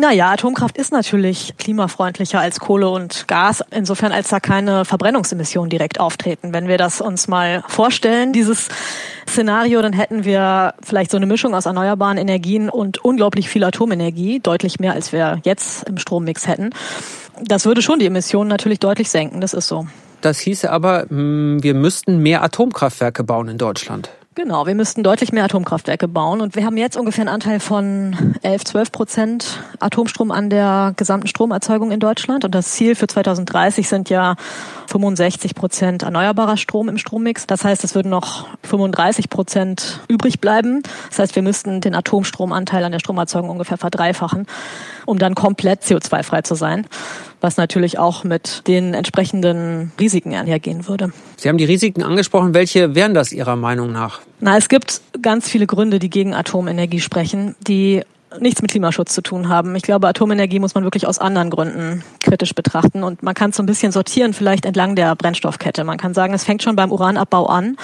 Naja, 0.00 0.30
Atomkraft 0.30 0.78
ist 0.78 0.92
natürlich 0.92 1.52
klimafreundlicher 1.58 2.40
als 2.40 2.58
Kohle 2.58 2.88
und 2.88 3.28
Gas, 3.28 3.62
insofern 3.70 4.12
als 4.12 4.28
da 4.30 4.40
keine 4.40 4.86
Verbrennungsemissionen 4.86 5.68
direkt 5.68 6.00
auftreten. 6.00 6.54
Wenn 6.54 6.68
wir 6.68 6.78
das 6.78 7.02
uns 7.02 7.28
mal 7.28 7.62
vorstellen, 7.68 8.32
dieses 8.32 8.68
Szenario, 9.28 9.82
dann 9.82 9.92
hätten 9.92 10.24
wir 10.24 10.72
vielleicht 10.82 11.10
so 11.10 11.18
eine 11.18 11.26
Mischung 11.26 11.54
aus 11.54 11.66
erneuerbaren 11.66 12.16
Energien 12.16 12.70
und 12.70 13.04
unglaublich 13.04 13.50
viel 13.50 13.62
Atomenergie, 13.62 14.40
deutlich 14.40 14.80
mehr 14.80 14.94
als 14.94 15.12
wir 15.12 15.38
jetzt 15.44 15.86
im 15.86 15.98
Strommix 15.98 16.46
hätten. 16.46 16.70
Das 17.44 17.66
würde 17.66 17.82
schon 17.82 17.98
die 17.98 18.06
Emissionen 18.06 18.48
natürlich 18.48 18.78
deutlich 18.78 19.10
senken, 19.10 19.42
das 19.42 19.52
ist 19.52 19.68
so. 19.68 19.86
Das 20.22 20.38
hieße 20.38 20.72
aber, 20.72 21.10
hm, 21.10 21.62
wir 21.62 21.74
müssten 21.74 22.22
mehr 22.22 22.42
Atomkraftwerke 22.42 23.22
bauen 23.22 23.48
in 23.48 23.58
Deutschland. 23.58 24.08
Genau, 24.36 24.64
wir 24.64 24.76
müssten 24.76 25.02
deutlich 25.02 25.32
mehr 25.32 25.42
Atomkraftwerke 25.42 26.06
bauen 26.06 26.40
und 26.40 26.54
wir 26.54 26.64
haben 26.64 26.76
jetzt 26.76 26.96
ungefähr 26.96 27.22
einen 27.22 27.34
Anteil 27.34 27.58
von 27.58 28.36
11, 28.42 28.64
12 28.64 28.92
Prozent 28.92 29.60
Atomstrom 29.80 30.30
an 30.30 30.50
der 30.50 30.92
gesamten 30.96 31.26
Stromerzeugung 31.26 31.90
in 31.90 31.98
Deutschland 31.98 32.44
und 32.44 32.54
das 32.54 32.70
Ziel 32.70 32.94
für 32.94 33.08
2030 33.08 33.88
sind 33.88 34.08
ja 34.08 34.36
65 34.86 35.56
Prozent 35.56 36.04
erneuerbarer 36.04 36.56
Strom 36.56 36.88
im 36.88 36.96
Strommix. 36.96 37.48
Das 37.48 37.64
heißt, 37.64 37.82
es 37.82 37.96
würden 37.96 38.10
noch 38.10 38.46
35 38.62 39.30
Prozent 39.30 39.98
übrig 40.06 40.40
bleiben. 40.40 40.84
Das 41.08 41.18
heißt, 41.18 41.34
wir 41.34 41.42
müssten 41.42 41.80
den 41.80 41.96
Atomstromanteil 41.96 42.84
an 42.84 42.92
der 42.92 43.00
Stromerzeugung 43.00 43.50
ungefähr 43.50 43.78
verdreifachen, 43.78 44.46
um 45.06 45.18
dann 45.18 45.34
komplett 45.34 45.82
CO2-frei 45.82 46.42
zu 46.42 46.54
sein 46.54 46.86
was 47.40 47.56
natürlich 47.56 47.98
auch 47.98 48.24
mit 48.24 48.66
den 48.66 48.94
entsprechenden 48.94 49.92
Risiken 49.98 50.34
einhergehen 50.34 50.88
würde. 50.88 51.12
Sie 51.36 51.48
haben 51.48 51.58
die 51.58 51.64
Risiken 51.64 52.02
angesprochen. 52.02 52.54
Welche 52.54 52.94
wären 52.94 53.14
das 53.14 53.32
Ihrer 53.32 53.56
Meinung 53.56 53.92
nach? 53.92 54.20
Na, 54.40 54.56
es 54.56 54.68
gibt 54.68 55.00
ganz 55.22 55.48
viele 55.48 55.66
Gründe, 55.66 55.98
die 55.98 56.10
gegen 56.10 56.34
Atomenergie 56.34 57.00
sprechen, 57.00 57.54
die 57.66 58.02
nichts 58.38 58.62
mit 58.62 58.70
Klimaschutz 58.70 59.12
zu 59.12 59.22
tun 59.22 59.48
haben. 59.48 59.74
Ich 59.74 59.82
glaube, 59.82 60.06
Atomenergie 60.06 60.60
muss 60.60 60.74
man 60.74 60.84
wirklich 60.84 61.06
aus 61.06 61.18
anderen 61.18 61.50
Gründen 61.50 62.04
kritisch 62.22 62.54
betrachten 62.54 63.02
und 63.02 63.22
man 63.22 63.34
kann 63.34 63.50
es 63.50 63.56
so 63.56 63.62
ein 63.62 63.66
bisschen 63.66 63.92
sortieren, 63.92 64.34
vielleicht 64.34 64.66
entlang 64.66 64.94
der 64.94 65.16
Brennstoffkette. 65.16 65.82
Man 65.84 65.98
kann 65.98 66.14
sagen, 66.14 66.32
es 66.32 66.44
fängt 66.44 66.62
schon 66.62 66.76
beim 66.76 66.92
Uranabbau 66.92 67.46
an 67.46 67.76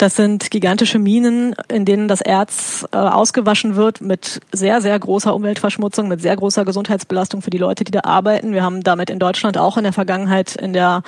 das 0.00 0.16
sind 0.16 0.50
gigantische 0.50 0.98
Minen, 0.98 1.54
in 1.68 1.84
denen 1.84 2.08
das 2.08 2.22
Erz 2.22 2.86
äh, 2.90 2.96
ausgewaschen 2.96 3.76
wird 3.76 4.00
mit 4.00 4.40
sehr, 4.50 4.80
sehr 4.80 4.98
großer 4.98 5.34
Umweltverschmutzung, 5.34 6.08
mit 6.08 6.22
sehr 6.22 6.34
großer 6.36 6.64
Gesundheitsbelastung 6.64 7.42
für 7.42 7.50
die 7.50 7.58
Leute, 7.58 7.84
die 7.84 7.92
da 7.92 8.00
arbeiten. 8.04 8.54
Wir 8.54 8.62
haben 8.62 8.82
damit 8.82 9.10
in 9.10 9.18
Deutschland 9.18 9.58
auch 9.58 9.76
in 9.76 9.82
der 9.84 9.92
Vergangenheit 9.92 10.56
in 10.56 10.72
der 10.72 11.02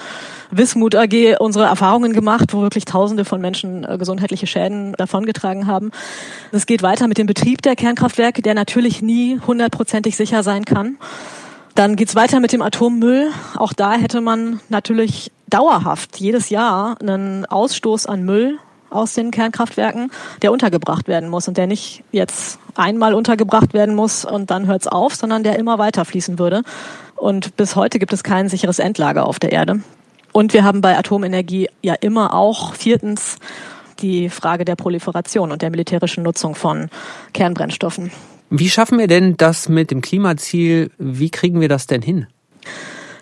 Wismut 0.51 0.95
AG 0.95 1.39
unsere 1.39 1.65
Erfahrungen 1.65 2.13
gemacht, 2.13 2.53
wo 2.53 2.61
wirklich 2.61 2.85
Tausende 2.85 3.25
von 3.25 3.41
Menschen 3.41 3.85
äh, 3.85 3.97
gesundheitliche 3.97 4.47
Schäden 4.47 4.93
davongetragen 4.93 5.67
haben. 5.67 5.91
Es 6.51 6.67
geht 6.67 6.83
weiter 6.83 7.09
mit 7.09 7.17
dem 7.17 7.27
Betrieb 7.27 7.63
der 7.63 7.77
Kernkraftwerke, 7.77 8.43
der 8.43 8.53
natürlich 8.53 9.01
nie 9.01 9.41
hundertprozentig 9.47 10.19
sicher 10.19 10.43
sein 10.43 10.67
kann. 10.67 10.99
Dann 11.75 11.97
geht's 11.97 12.15
weiter 12.15 12.41
mit 12.41 12.53
dem 12.53 12.61
Atommüll. 12.61 13.31
Auch 13.57 13.73
da 13.73 13.95
hätte 13.95 14.21
man 14.21 14.61
natürlich 14.69 15.33
dauerhaft 15.49 16.19
jedes 16.19 16.51
Jahr 16.51 17.01
einen 17.01 17.47
Ausstoß 17.47 18.05
an 18.05 18.25
Müll 18.25 18.59
aus 18.93 19.15
den 19.15 19.31
Kernkraftwerken, 19.31 20.11
der 20.43 20.53
untergebracht 20.53 21.09
werden 21.09 21.29
muss 21.29 21.49
und 21.49 21.57
der 21.57 21.67
nicht 21.67 22.05
jetzt 22.13 22.59
einmal 22.75 23.15
untergebracht 23.15 23.75
werden 23.75 23.95
muss 23.95 24.25
und 24.25 24.51
dann 24.51 24.67
hört's 24.67 24.87
auf, 24.87 25.15
sondern 25.15 25.43
der 25.43 25.59
immer 25.59 25.79
weiter 25.79 26.05
fließen 26.05 26.39
würde. 26.39 26.63
Und 27.17 27.57
bis 27.57 27.77
heute 27.77 27.99
gibt 27.99 28.13
es 28.13 28.23
kein 28.23 28.49
sicheres 28.49 28.79
Endlager 28.79 29.27
auf 29.27 29.39
der 29.39 29.53
Erde. 29.53 29.81
Und 30.33 30.55
wir 30.55 30.65
haben 30.65 30.81
bei 30.81 30.97
Atomenergie 30.97 31.69
ja 31.83 31.95
immer 31.95 32.35
auch 32.35 32.75
viertens 32.75 33.39
die 34.01 34.29
Frage 34.31 34.65
der 34.65 34.77
Proliferation 34.77 35.53
und 35.53 35.63
der 35.63 35.71
militärischen 35.71 36.25
Nutzung 36.25 36.55
von 36.55 36.89
Kernbrennstoffen. 37.35 38.11
Wie 38.51 38.69
schaffen 38.69 38.99
wir 38.99 39.07
denn 39.07 39.37
das 39.37 39.69
mit 39.69 39.91
dem 39.91 40.01
Klimaziel? 40.01 40.91
Wie 40.99 41.31
kriegen 41.31 41.61
wir 41.61 41.69
das 41.69 41.87
denn 41.87 42.03
hin? 42.03 42.27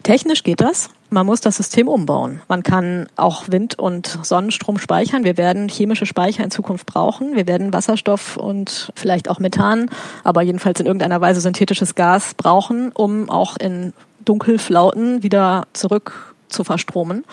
Technisch 0.03 0.43
geht 0.43 0.61
das. 0.61 0.91
Man 1.11 1.27
muss 1.27 1.41
das 1.41 1.57
System 1.57 1.89
umbauen. 1.89 2.41
Man 2.47 2.63
kann 2.63 3.09
auch 3.17 3.49
Wind- 3.49 3.77
und 3.77 4.21
Sonnenstrom 4.23 4.79
speichern. 4.79 5.25
Wir 5.25 5.37
werden 5.37 5.69
chemische 5.69 6.07
Speicher 6.07 6.45
in 6.45 6.53
Zukunft 6.53 6.87
brauchen. 6.87 7.35
Wir 7.35 7.49
werden 7.49 7.73
Wasserstoff 7.73 8.37
und 8.37 8.93
vielleicht 8.95 9.29
auch 9.29 9.41
Methan, 9.41 9.91
aber 10.23 10.43
jedenfalls 10.43 10.79
in 10.79 10.87
irgendeiner 10.87 11.21
Weise 11.21 11.41
synthetisches 11.41 11.97
Gas 11.97 12.35
brauchen, 12.35 12.93
um 12.93 13.29
auch 13.29 13.57
in 13.57 13.93
Dunkelflauten 14.25 15.25
wieder 15.25 15.67
zurück 15.73 16.35
zu 16.49 16.63
verstromen. 16.63 17.25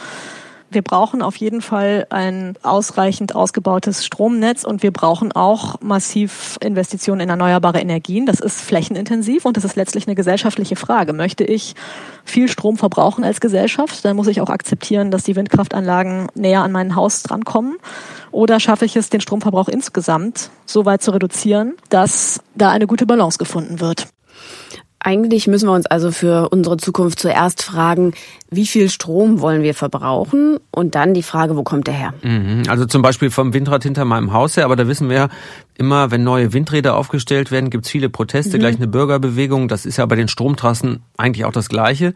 Wir 0.70 0.82
brauchen 0.82 1.22
auf 1.22 1.38
jeden 1.38 1.62
Fall 1.62 2.08
ein 2.10 2.56
ausreichend 2.62 3.34
ausgebautes 3.34 4.06
Stromnetz 4.06 4.66
und 4.66 4.84
wir 4.84 4.92
brauchen 4.92 5.32
auch 5.32 5.80
massiv 5.80 6.58
Investitionen 6.60 7.22
in 7.22 7.30
erneuerbare 7.30 7.80
Energien. 7.80 8.26
Das 8.26 8.42
ist 8.42 8.60
flächenintensiv 8.60 9.46
und 9.46 9.56
das 9.56 9.64
ist 9.64 9.78
letztlich 9.78 10.08
eine 10.08 10.16
gesellschaftliche 10.16 10.76
Frage. 10.76 11.14
Möchte 11.14 11.46
ich 11.46 11.76
viel 12.26 12.50
Strom 12.50 12.76
verbrauchen 12.76 13.24
als 13.24 13.40
Gesellschaft, 13.40 14.04
dann 14.04 14.18
muss 14.18 14.28
ich 14.28 14.42
auch 14.42 14.50
akzeptieren, 14.50 15.10
dass 15.10 15.24
die 15.24 15.38
Windkraftanlagen 15.38 16.28
näher 16.36 16.64
an 16.64 16.74
mein 16.74 16.96
Haus 16.96 17.24
drankommen. 17.24 17.78
Oder 18.32 18.60
schaffe 18.60 18.84
ich 18.84 18.98
es, 18.98 19.10
den 19.10 19.22
Stromverbrauch 19.22 19.70
insgesamt 19.70 20.50
so 20.66 20.86
weit 20.86 21.02
zu 21.02 21.12
reduzieren, 21.12 21.76
dass 21.90 22.42
da 22.56 22.72
eine 22.72 22.88
gute 22.88 23.06
Balance 23.06 23.38
gefunden 23.38 23.80
wird? 23.80 24.08
Eigentlich 25.00 25.48
müssen 25.48 25.68
wir 25.68 25.74
uns 25.74 25.86
also 25.86 26.12
für 26.12 26.50
unsere 26.50 26.78
Zukunft 26.78 27.20
zuerst 27.20 27.62
fragen, 27.62 28.14
wie 28.50 28.66
viel 28.66 28.90
Strom 28.90 29.42
wollen 29.42 29.62
wir 29.62 29.76
verbrauchen 29.76 30.58
und 30.72 30.96
dann 30.96 31.14
die 31.14 31.24
Frage, 31.24 31.56
wo 31.56 31.64
kommt 31.64 31.88
der 31.88 31.94
her? 31.94 32.14
Mhm. 32.24 32.64
Also 32.68 32.86
zum 32.86 33.04
Beispiel 33.04 33.30
vom 33.30 33.54
Windrad 33.54 33.84
hinter 33.84 34.06
meinem 34.06 34.34
Haus 34.34 34.58
her, 34.58 34.66
aber 34.66 34.76
da 34.76 34.88
wissen 34.88 35.10
wir 35.10 35.30
immer, 35.78 36.10
wenn 36.10 36.24
neue 36.24 36.52
Windräder 36.52 36.98
aufgestellt 36.98 37.52
werden, 37.52 37.70
gibt 37.70 37.86
es 37.86 37.92
viele 37.92 38.10
Proteste, 38.10 38.58
mhm. 38.58 38.62
gleich 38.62 38.76
eine 38.78 38.88
Bürgerbewegung. 38.88 39.68
Das 39.68 39.86
ist 39.86 39.98
ja 39.98 40.06
bei 40.08 40.16
den 40.16 40.28
Stromtrassen 40.28 41.04
eigentlich 41.16 41.46
auch 41.46 41.52
das 41.52 41.70
Gleiche. 41.70 42.14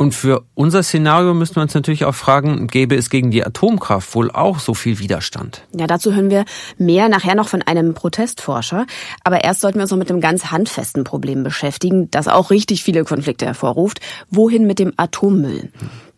Und 0.00 0.14
für 0.14 0.46
unser 0.54 0.82
Szenario 0.82 1.34
müssen 1.34 1.56
wir 1.56 1.62
uns 1.62 1.74
natürlich 1.74 2.06
auch 2.06 2.14
fragen, 2.14 2.68
gäbe 2.68 2.94
es 2.94 3.10
gegen 3.10 3.30
die 3.30 3.44
Atomkraft 3.44 4.14
wohl 4.14 4.30
auch 4.30 4.58
so 4.58 4.72
viel 4.72 4.98
Widerstand? 4.98 5.60
Ja, 5.76 5.86
dazu 5.86 6.14
hören 6.14 6.30
wir 6.30 6.46
mehr 6.78 7.10
nachher 7.10 7.34
noch 7.34 7.48
von 7.50 7.60
einem 7.60 7.92
Protestforscher. 7.92 8.86
Aber 9.24 9.44
erst 9.44 9.60
sollten 9.60 9.76
wir 9.76 9.82
uns 9.82 9.90
noch 9.90 9.98
mit 9.98 10.10
einem 10.10 10.22
ganz 10.22 10.46
handfesten 10.46 11.04
Problem 11.04 11.42
beschäftigen, 11.42 12.10
das 12.10 12.28
auch 12.28 12.50
richtig 12.50 12.82
viele 12.82 13.04
Konflikte 13.04 13.44
hervorruft. 13.44 14.00
Wohin 14.30 14.66
mit 14.66 14.78
dem 14.78 14.94
Atommüll? 14.96 15.70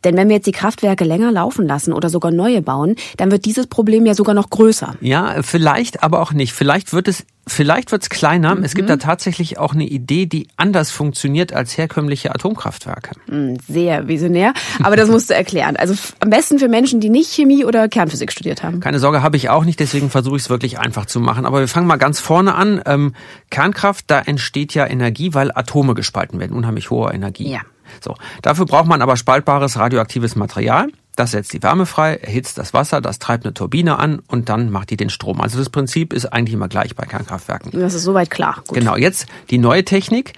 Denn 0.04 0.16
wenn 0.16 0.28
wir 0.28 0.36
jetzt 0.36 0.46
die 0.46 0.52
Kraftwerke 0.52 1.02
länger 1.02 1.32
laufen 1.32 1.66
lassen 1.66 1.92
oder 1.92 2.08
sogar 2.08 2.30
neue 2.30 2.62
bauen, 2.62 2.94
dann 3.16 3.32
wird 3.32 3.44
dieses 3.46 3.66
Problem 3.66 4.06
ja 4.06 4.14
sogar 4.14 4.36
noch 4.36 4.50
größer. 4.50 4.94
Ja, 5.00 5.42
vielleicht, 5.42 6.04
aber 6.04 6.20
auch 6.22 6.32
nicht. 6.32 6.52
Vielleicht 6.52 6.92
wird 6.92 7.08
es 7.08 7.24
Vielleicht 7.46 7.90
wird's 7.90 8.08
kleiner. 8.08 8.54
Mhm. 8.54 8.62
Es 8.64 8.74
gibt 8.74 8.88
da 8.88 8.96
tatsächlich 8.98 9.58
auch 9.58 9.74
eine 9.74 9.84
Idee, 9.84 10.26
die 10.26 10.46
anders 10.56 10.92
funktioniert 10.92 11.52
als 11.52 11.76
herkömmliche 11.76 12.32
Atomkraftwerke. 12.32 13.16
Mhm, 13.26 13.58
sehr 13.68 14.06
visionär, 14.06 14.54
aber 14.82 14.94
das 14.94 15.08
musst 15.08 15.30
du 15.30 15.34
erklären. 15.34 15.76
Also 15.76 15.94
am 16.20 16.30
besten 16.30 16.60
für 16.60 16.68
Menschen, 16.68 17.00
die 17.00 17.10
nicht 17.10 17.32
Chemie 17.32 17.64
oder 17.64 17.88
Kernphysik 17.88 18.30
studiert 18.30 18.62
haben. 18.62 18.78
Keine 18.78 19.00
Sorge, 19.00 19.22
habe 19.22 19.36
ich 19.36 19.48
auch 19.48 19.64
nicht, 19.64 19.80
deswegen 19.80 20.08
versuche 20.08 20.36
ich 20.36 20.42
es 20.42 20.50
wirklich 20.50 20.78
einfach 20.78 21.06
zu 21.06 21.18
machen. 21.18 21.44
Aber 21.44 21.58
wir 21.58 21.68
fangen 21.68 21.88
mal 21.88 21.96
ganz 21.96 22.20
vorne 22.20 22.54
an. 22.54 22.80
Ähm, 22.86 23.14
Kernkraft, 23.50 24.04
da 24.06 24.20
entsteht 24.20 24.74
ja 24.74 24.86
Energie, 24.86 25.34
weil 25.34 25.50
Atome 25.52 25.94
gespalten 25.94 26.38
werden, 26.38 26.56
unheimlich 26.56 26.90
hohe 26.90 27.12
Energie. 27.12 27.50
Ja. 27.50 27.60
So, 28.00 28.14
dafür 28.40 28.66
braucht 28.66 28.86
man 28.86 29.02
aber 29.02 29.16
spaltbares 29.16 29.76
radioaktives 29.76 30.36
Material. 30.36 30.88
Das 31.16 31.32
setzt 31.32 31.52
die 31.52 31.62
Wärme 31.62 31.86
frei, 31.86 32.16
erhitzt 32.16 32.58
das 32.58 32.72
Wasser, 32.72 33.00
das 33.00 33.18
treibt 33.18 33.44
eine 33.44 33.52
Turbine 33.52 33.98
an 33.98 34.20
und 34.28 34.48
dann 34.48 34.70
macht 34.70 34.90
die 34.90 34.96
den 34.96 35.10
Strom. 35.10 35.40
Also 35.40 35.58
das 35.58 35.68
Prinzip 35.68 36.12
ist 36.12 36.26
eigentlich 36.26 36.54
immer 36.54 36.68
gleich 36.68 36.96
bei 36.96 37.04
Kernkraftwerken. 37.04 37.70
Das 37.72 37.94
ist 37.94 38.04
soweit 38.04 38.30
klar. 38.30 38.62
Gut. 38.66 38.78
Genau, 38.78 38.96
jetzt 38.96 39.26
die 39.50 39.58
neue 39.58 39.84
Technik, 39.84 40.32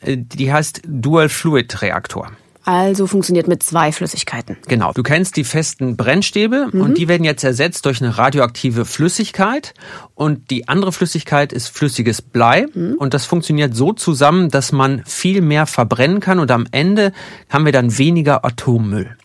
äh, 0.00 0.16
die 0.18 0.52
heißt 0.52 0.82
Dual 0.86 1.28
Fluid 1.28 1.80
Reaktor. 1.80 2.30
Also 2.68 3.06
funktioniert 3.06 3.48
mit 3.48 3.62
zwei 3.62 3.92
Flüssigkeiten. 3.92 4.58
Genau. 4.68 4.92
Du 4.92 5.02
kennst 5.02 5.36
die 5.36 5.44
festen 5.44 5.96
Brennstäbe 5.96 6.68
mhm. 6.70 6.82
und 6.82 6.98
die 6.98 7.08
werden 7.08 7.24
jetzt 7.24 7.42
ersetzt 7.42 7.86
durch 7.86 8.02
eine 8.02 8.18
radioaktive 8.18 8.84
Flüssigkeit 8.84 9.72
und 10.14 10.50
die 10.50 10.68
andere 10.68 10.92
Flüssigkeit 10.92 11.54
ist 11.54 11.68
flüssiges 11.68 12.20
Blei 12.20 12.66
mhm. 12.74 12.96
und 12.98 13.14
das 13.14 13.24
funktioniert 13.24 13.74
so 13.74 13.94
zusammen, 13.94 14.50
dass 14.50 14.70
man 14.70 15.02
viel 15.06 15.40
mehr 15.40 15.64
verbrennen 15.64 16.20
kann 16.20 16.38
und 16.38 16.50
am 16.50 16.66
Ende 16.70 17.12
haben 17.48 17.64
wir 17.64 17.72
dann 17.72 17.96
weniger 17.96 18.44
Atommüll. 18.44 19.16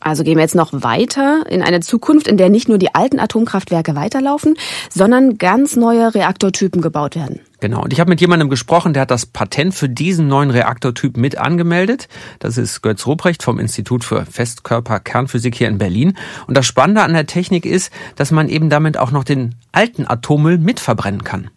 Also 0.00 0.24
gehen 0.24 0.36
wir 0.36 0.42
jetzt 0.42 0.54
noch 0.54 0.72
weiter 0.72 1.44
in 1.48 1.62
eine 1.62 1.80
Zukunft, 1.80 2.28
in 2.28 2.36
der 2.36 2.50
nicht 2.50 2.68
nur 2.68 2.78
die 2.78 2.94
alten 2.94 3.18
Atomkraftwerke 3.18 3.96
weiterlaufen, 3.96 4.56
sondern 4.90 5.38
ganz 5.38 5.74
neue 5.76 6.14
Reaktortypen 6.14 6.82
gebaut 6.82 7.16
werden. 7.16 7.40
Genau. 7.60 7.82
Und 7.82 7.92
ich 7.92 8.00
habe 8.00 8.10
mit 8.10 8.20
jemandem 8.20 8.50
gesprochen, 8.50 8.92
der 8.92 9.02
hat 9.02 9.10
das 9.10 9.24
Patent 9.24 9.74
für 9.74 9.88
diesen 9.88 10.28
neuen 10.28 10.50
Reaktortyp 10.50 11.16
mit 11.16 11.38
angemeldet. 11.38 12.08
Das 12.38 12.58
ist 12.58 12.82
Götz 12.82 13.06
Ruprecht 13.06 13.42
vom 13.42 13.58
Institut 13.58 14.04
für 14.04 14.26
Festkörperkernphysik 14.26 15.54
hier 15.54 15.68
in 15.68 15.78
Berlin. 15.78 16.16
Und 16.46 16.56
das 16.56 16.66
Spannende 16.66 17.02
an 17.02 17.14
der 17.14 17.26
Technik 17.26 17.64
ist, 17.64 17.90
dass 18.16 18.30
man 18.30 18.50
eben 18.50 18.68
damit 18.68 18.98
auch 18.98 19.10
noch 19.10 19.24
den 19.24 19.54
alten 19.72 20.06
Atommüll 20.06 20.58
mitverbrennen 20.58 21.24
kann. 21.24 21.50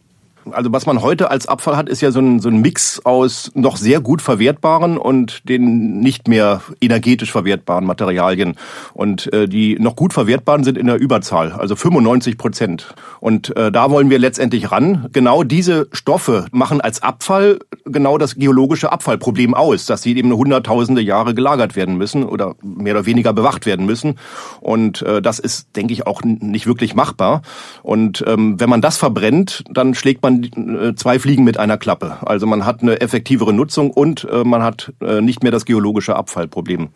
Also 0.53 0.71
was 0.71 0.85
man 0.85 1.01
heute 1.01 1.31
als 1.31 1.47
Abfall 1.47 1.77
hat, 1.77 1.89
ist 1.89 2.01
ja 2.01 2.11
so 2.11 2.19
ein, 2.19 2.39
so 2.39 2.49
ein 2.49 2.61
Mix 2.61 3.05
aus 3.05 3.51
noch 3.53 3.77
sehr 3.77 4.01
gut 4.01 4.21
verwertbaren 4.21 4.97
und 4.97 5.47
den 5.47 5.99
nicht 5.99 6.27
mehr 6.27 6.61
energetisch 6.81 7.31
verwertbaren 7.31 7.85
Materialien. 7.85 8.55
Und 8.93 9.31
äh, 9.33 9.47
die 9.47 9.77
noch 9.79 9.95
gut 9.95 10.13
verwertbaren 10.13 10.63
sind 10.63 10.77
in 10.77 10.87
der 10.87 10.99
Überzahl, 10.99 11.51
also 11.51 11.75
95 11.75 12.37
Prozent. 12.37 12.93
Und 13.19 13.55
äh, 13.55 13.71
da 13.71 13.89
wollen 13.91 14.09
wir 14.09 14.19
letztendlich 14.19 14.71
ran. 14.71 15.07
Genau 15.11 15.43
diese 15.43 15.87
Stoffe 15.91 16.45
machen 16.51 16.81
als 16.81 17.01
Abfall 17.01 17.59
genau 17.85 18.17
das 18.17 18.35
geologische 18.35 18.91
Abfallproblem 18.91 19.53
aus, 19.53 19.85
dass 19.85 20.01
sie 20.01 20.15
eben 20.15 20.31
hunderttausende 20.31 21.01
Jahre 21.01 21.33
gelagert 21.33 21.75
werden 21.75 21.97
müssen 21.97 22.23
oder 22.23 22.55
mehr 22.61 22.93
oder 22.93 23.05
weniger 23.05 23.33
bewacht 23.33 23.65
werden 23.65 23.85
müssen. 23.85 24.15
Und 24.61 25.01
äh, 25.01 25.21
das 25.21 25.39
ist, 25.39 25.75
denke 25.75 25.93
ich, 25.93 26.07
auch 26.07 26.21
nicht 26.23 26.67
wirklich 26.67 26.95
machbar. 26.95 27.41
Und 27.83 28.23
ähm, 28.27 28.59
wenn 28.59 28.69
man 28.69 28.81
das 28.81 28.97
verbrennt, 28.97 29.63
dann 29.69 29.93
schlägt 29.93 30.23
man 30.23 30.38
äh, 30.43 30.95
zwei 30.95 31.19
Fliegen 31.19 31.43
mit 31.43 31.57
einer 31.57 31.77
Klappe. 31.77 32.17
Also 32.21 32.47
man 32.47 32.65
hat 32.65 32.81
eine 32.81 33.01
effektivere 33.01 33.53
Nutzung 33.53 33.91
und 33.91 34.27
äh, 34.31 34.43
man 34.43 34.63
hat 34.63 34.93
äh, 35.01 35.21
nicht 35.21 35.43
mehr 35.43 35.51
das 35.51 35.65
geologische 35.65 36.15
Abfallproblem. 36.15 36.89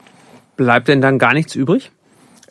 Bleibt 0.56 0.88
denn 0.88 1.02
dann 1.02 1.20
gar 1.20 1.34
nichts 1.34 1.56
übrig? 1.56 1.92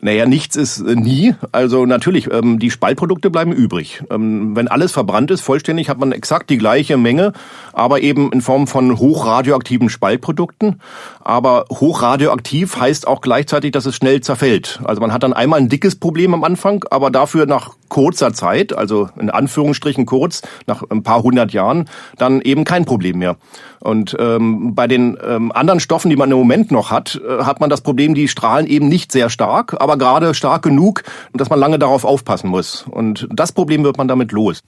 Naja, 0.05 0.27
nichts 0.27 0.57
ist 0.57 0.85
nie. 0.85 1.37
Also 1.53 1.87
natürlich, 1.87 2.29
ähm, 2.33 2.59
die 2.59 2.73
Spaltprodukte 2.73 3.31
bleiben 3.31 3.53
übrig. 3.53 4.03
Ähm, 4.11 4.57
wenn 4.57 4.67
alles 4.67 4.91
verbrannt 4.91 5.31
ist, 5.31 5.43
vollständig, 5.43 5.89
hat 5.89 5.99
man 6.01 6.11
exakt 6.11 6.51
die 6.51 6.59
gleiche 6.59 6.97
Menge, 6.97 7.33
aber 7.73 8.01
eben 8.01 8.33
in 8.33 8.41
Form 8.41 8.67
von 8.67 8.99
hochradioaktiven 8.99 9.89
Spaltprodukten. 9.89 10.81
Aber 11.21 11.67
hochradioaktiv 11.71 12.77
heißt 12.81 13.07
auch 13.07 13.21
gleichzeitig, 13.21 13.71
dass 13.71 13.87
es 13.87 13.95
schnell 13.95 14.21
zerfällt. 14.23 14.81
Also 14.83 15.01
man 15.01 15.13
hat 15.13 15.23
dann 15.23 15.33
einmal 15.33 15.61
ein 15.61 15.69
dickes 15.69 15.95
Problem 15.95 16.35
am 16.35 16.43
Anfang, 16.43 16.85
aber 16.91 17.13
dafür 17.13 17.47
nach 17.47 17.77
kurzer 17.93 18.33
Zeit, 18.33 18.73
also 18.73 19.11
in 19.21 19.29
Anführungsstrichen 19.29 20.07
kurz, 20.07 20.41
nach 20.67 20.83
ein 20.89 21.03
paar 21.03 21.23
hundert 21.23 21.53
Jahren, 21.53 21.91
dann 22.17 22.41
eben 22.41 22.65
kein 22.65 22.87
Problem 22.87 23.19
mehr. 23.19 23.37
Und 23.81 24.17
ähm, 24.19 24.75
bei 24.75 24.87
den 24.87 25.19
ähm, 25.23 25.53
anderen 25.53 25.79
Stoffen, 25.79 26.09
die 26.09 26.17
man 26.17 26.31
im 26.31 26.39
Moment 26.39 26.71
noch 26.71 26.91
hat, 26.91 27.21
äh, 27.23 27.45
hat 27.45 27.61
man 27.61 27.69
das 27.69 27.83
Problem, 27.83 28.15
die 28.15 28.29
strahlen 28.29 28.67
eben 28.67 28.89
nicht 28.89 29.13
sehr 29.13 29.29
stark, 29.29 29.77
aber 29.79 29.99
gerade 29.99 30.33
stark 30.33 30.63
genug, 30.63 31.03
dass 31.35 31.51
man 31.51 31.59
lange 31.59 31.79
darauf 31.79 32.07
aufpassen 32.07 32.49
muss. 32.49 32.87
Und 32.91 33.29
das 33.31 33.53
Problem 33.53 33.85
wird 33.85 33.99
man 33.99 34.09
damit 34.09 34.33
los. 34.33 34.63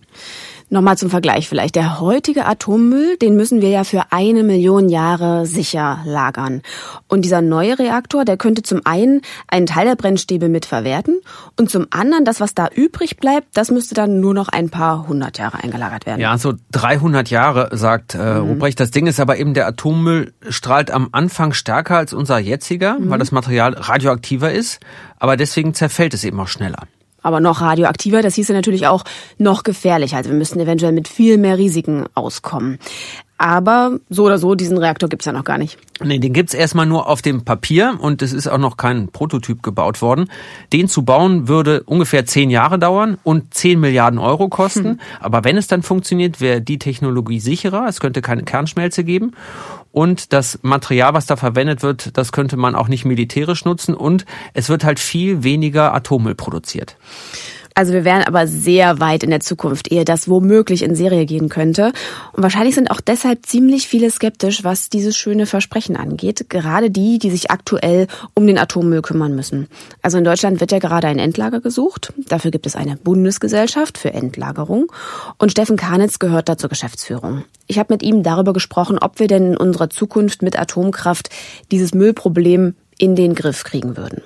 Nochmal 0.71 0.97
zum 0.99 1.11
Vergleich 1.11 1.49
vielleicht. 1.49 1.76
Der 1.76 2.00
heutige 2.00 2.47
Atommüll, 2.47 3.16
den 3.18 3.37
müssen 3.37 3.61
wir 3.61 3.68
ja 3.68 3.85
für 3.85 4.04
eine 4.11 4.42
Million 4.42 4.88
Jahre 4.88 5.47
sicher 5.47 6.00
lagern. 6.04 6.62
Und 7.06 7.25
dieser 7.25 7.42
neue 7.42 7.78
Reaktor, 7.78 8.25
der 8.25 8.37
könnte 8.37 8.62
zum 8.62 8.80
einen 8.85 9.21
einen 9.47 9.66
Teil 9.66 9.87
der 9.87 9.94
Brennstäbe 9.94 10.49
mitverwerten 10.49 11.21
und 11.59 11.71
zum 11.71 11.87
anderen 11.90 12.25
das, 12.25 12.40
was 12.40 12.54
da 12.54 12.68
übrig 12.75 13.18
bleibt, 13.18 13.49
das 13.54 13.71
müsste 13.71 13.94
dann 13.94 14.21
nur 14.21 14.35
noch 14.35 14.49
ein 14.49 14.71
paar 14.71 15.06
hundert 15.06 15.38
Jahre 15.38 15.62
eingelagert 15.62 16.06
werden. 16.06 16.21
Ja, 16.21 16.38
so 16.38 16.54
300 16.73 17.30
Jahre, 17.30 17.68
sagt 17.76 18.14
äh, 18.14 18.18
mhm. 18.18 18.49
Ruprecht. 18.49 18.80
Das 18.80 18.90
Ding 18.90 19.06
ist 19.06 19.21
aber 19.21 19.37
eben, 19.37 19.54
der 19.54 19.66
Atommüll 19.66 20.33
strahlt 20.49 20.90
am 20.90 21.09
Anfang 21.12 21.52
stärker 21.52 21.99
als 21.99 22.12
unser 22.12 22.38
jetziger, 22.38 22.99
mhm. 22.99 23.11
weil 23.11 23.18
das 23.18 23.33
Material 23.33 23.75
radioaktiver 23.75 24.50
ist. 24.50 24.80
Aber 25.18 25.37
deswegen 25.37 25.75
zerfällt 25.75 26.14
es 26.14 26.25
eben 26.25 26.40
auch 26.40 26.49
schneller 26.49 26.85
aber 27.25 27.40
noch 27.40 27.61
radioaktiver. 27.61 28.23
Das 28.23 28.37
hieße 28.37 28.52
natürlich 28.52 28.87
auch 28.87 29.02
noch 29.38 29.64
gefährlicher. 29.64 30.19
Also 30.19 30.31
wir 30.31 30.37
müssten 30.37 30.61
eventuell 30.61 30.93
mit 30.93 31.09
viel 31.09 31.38
mehr 31.38 31.59
Risiken 31.59 32.04
auskommen. 32.14 32.78
Aber 33.37 33.99
so 34.09 34.25
oder 34.25 34.38
so, 34.38 34.55
diesen 34.55 34.79
Reaktor 34.79 35.09
gibt's 35.09 35.26
ja 35.26 35.33
noch 35.33 35.45
gar 35.45 35.59
nicht. 35.59 35.79
Nee, 36.00 36.19
den 36.19 36.33
gibt's 36.33 36.55
erstmal 36.55 36.87
nur 36.87 37.09
auf 37.09 37.21
dem 37.21 37.45
Papier 37.45 37.97
und 37.99 38.23
es 38.23 38.33
ist 38.33 38.47
auch 38.47 38.59
noch 38.59 38.76
kein 38.76 39.09
Prototyp 39.09 39.62
gebaut 39.62 40.03
worden. 40.03 40.31
Den 40.73 40.88
zu 40.88 41.03
bauen 41.03 41.49
würde 41.49 41.83
ungefähr 41.83 42.26
zehn 42.26 42.49
Jahre 42.49 42.79
dauern 42.79 43.19
und 43.25 43.53
zehn 43.53 43.81
Milliarden 43.81 44.21
Euro 44.21 44.49
kosten. 44.49 44.85
Hm. 44.85 45.00
Aber 45.19 45.43
wenn 45.43 45.57
es 45.57 45.67
dann 45.67 45.83
funktioniert, 45.83 46.41
wäre 46.41 46.61
die 46.61 46.79
Technologie 46.79 47.41
sicherer. 47.41 47.87
Es 47.88 48.00
könnte 48.00 48.23
keine 48.23 48.45
Kernschmelze 48.45 49.03
geben. 49.03 49.33
Und 49.91 50.33
das 50.33 50.61
Material, 50.62 51.14
was 51.14 51.26
da 51.26 51.37
verwendet 51.37 51.83
wird, 51.83 52.17
das 52.17 52.33
könnte 52.33 52.57
man 52.57 52.75
auch 52.75 52.88
nicht 52.88 53.05
militärisch 53.05 53.64
nutzen. 53.64 53.95
Und 53.95 54.26
es 54.53 54.69
wird 54.69 54.85
halt 54.85 55.00
viel 55.00 55.43
weniger 55.43 55.93
Atommüll 55.95 56.35
produziert. 56.35 56.97
Also 57.76 57.93
wir 57.93 58.04
wären 58.04 58.23
aber 58.23 58.47
sehr 58.47 59.00
weit 59.00 59.25
in 59.25 59.31
der 59.31 59.40
Zukunft, 59.40 59.90
ehe 59.90 60.04
das 60.04 60.28
womöglich 60.28 60.83
in 60.83 60.95
Serie 60.95 61.26
gehen 61.26 61.49
könnte. 61.49 61.93
Und 62.33 62.45
wahrscheinlich 62.45 62.76
sind 62.76 62.88
auch 62.88 63.00
deshalb 63.00 63.47
ziemlich 63.47 63.88
viele 63.88 64.09
skeptisch, 64.12 64.62
was 64.62 64.90
dieses 64.90 65.16
schöne 65.16 65.45
Versprechen 65.45 65.97
angeht. 65.97 66.49
Gerade 66.49 66.88
die, 66.88 67.19
die 67.19 67.31
sich 67.31 67.50
aktuell 67.50 68.07
um 68.33 68.47
den 68.47 68.59
Atommüll 68.59 69.02
kümmern 69.02 69.35
müssen. 69.35 69.66
Also 70.02 70.19
in 70.19 70.25
Deutschland 70.25 70.61
wird 70.61 70.71
ja 70.71 70.78
gerade 70.78 71.09
ein 71.09 71.19
Endlager 71.19 71.61
gesucht. 71.61 72.12
Dafür 72.28 72.52
gibt 72.52 72.66
es 72.66 72.76
eine 72.76 72.97
Bundesgesellschaft 72.97 73.99
für 73.99 74.14
Endlagerung. 74.14 74.93
Und 75.38 75.50
Steffen 75.50 75.76
Karnitz 75.76 76.21
gehört 76.21 76.49
da 76.49 76.57
zur 76.57 76.71
Geschäftsführung. 76.71 77.43
Ich 77.66 77.81
habe 77.81 77.93
mit 77.93 78.04
ihm 78.04 78.23
darüber 78.23 78.52
gesprochen, 78.52 78.99
ob 79.00 79.19
wir 79.19 79.26
denn 79.26 79.52
in 79.52 79.57
unserer 79.57 79.90
Zukunft 79.90 80.43
mit 80.43 80.57
Atomkraft 80.57 81.28
dieses 81.73 81.93
Müllproblem 81.93 82.76
in 82.99 83.16
den 83.16 83.35
Griff 83.35 83.64
kriegen 83.64 83.97
würden. 83.97 84.23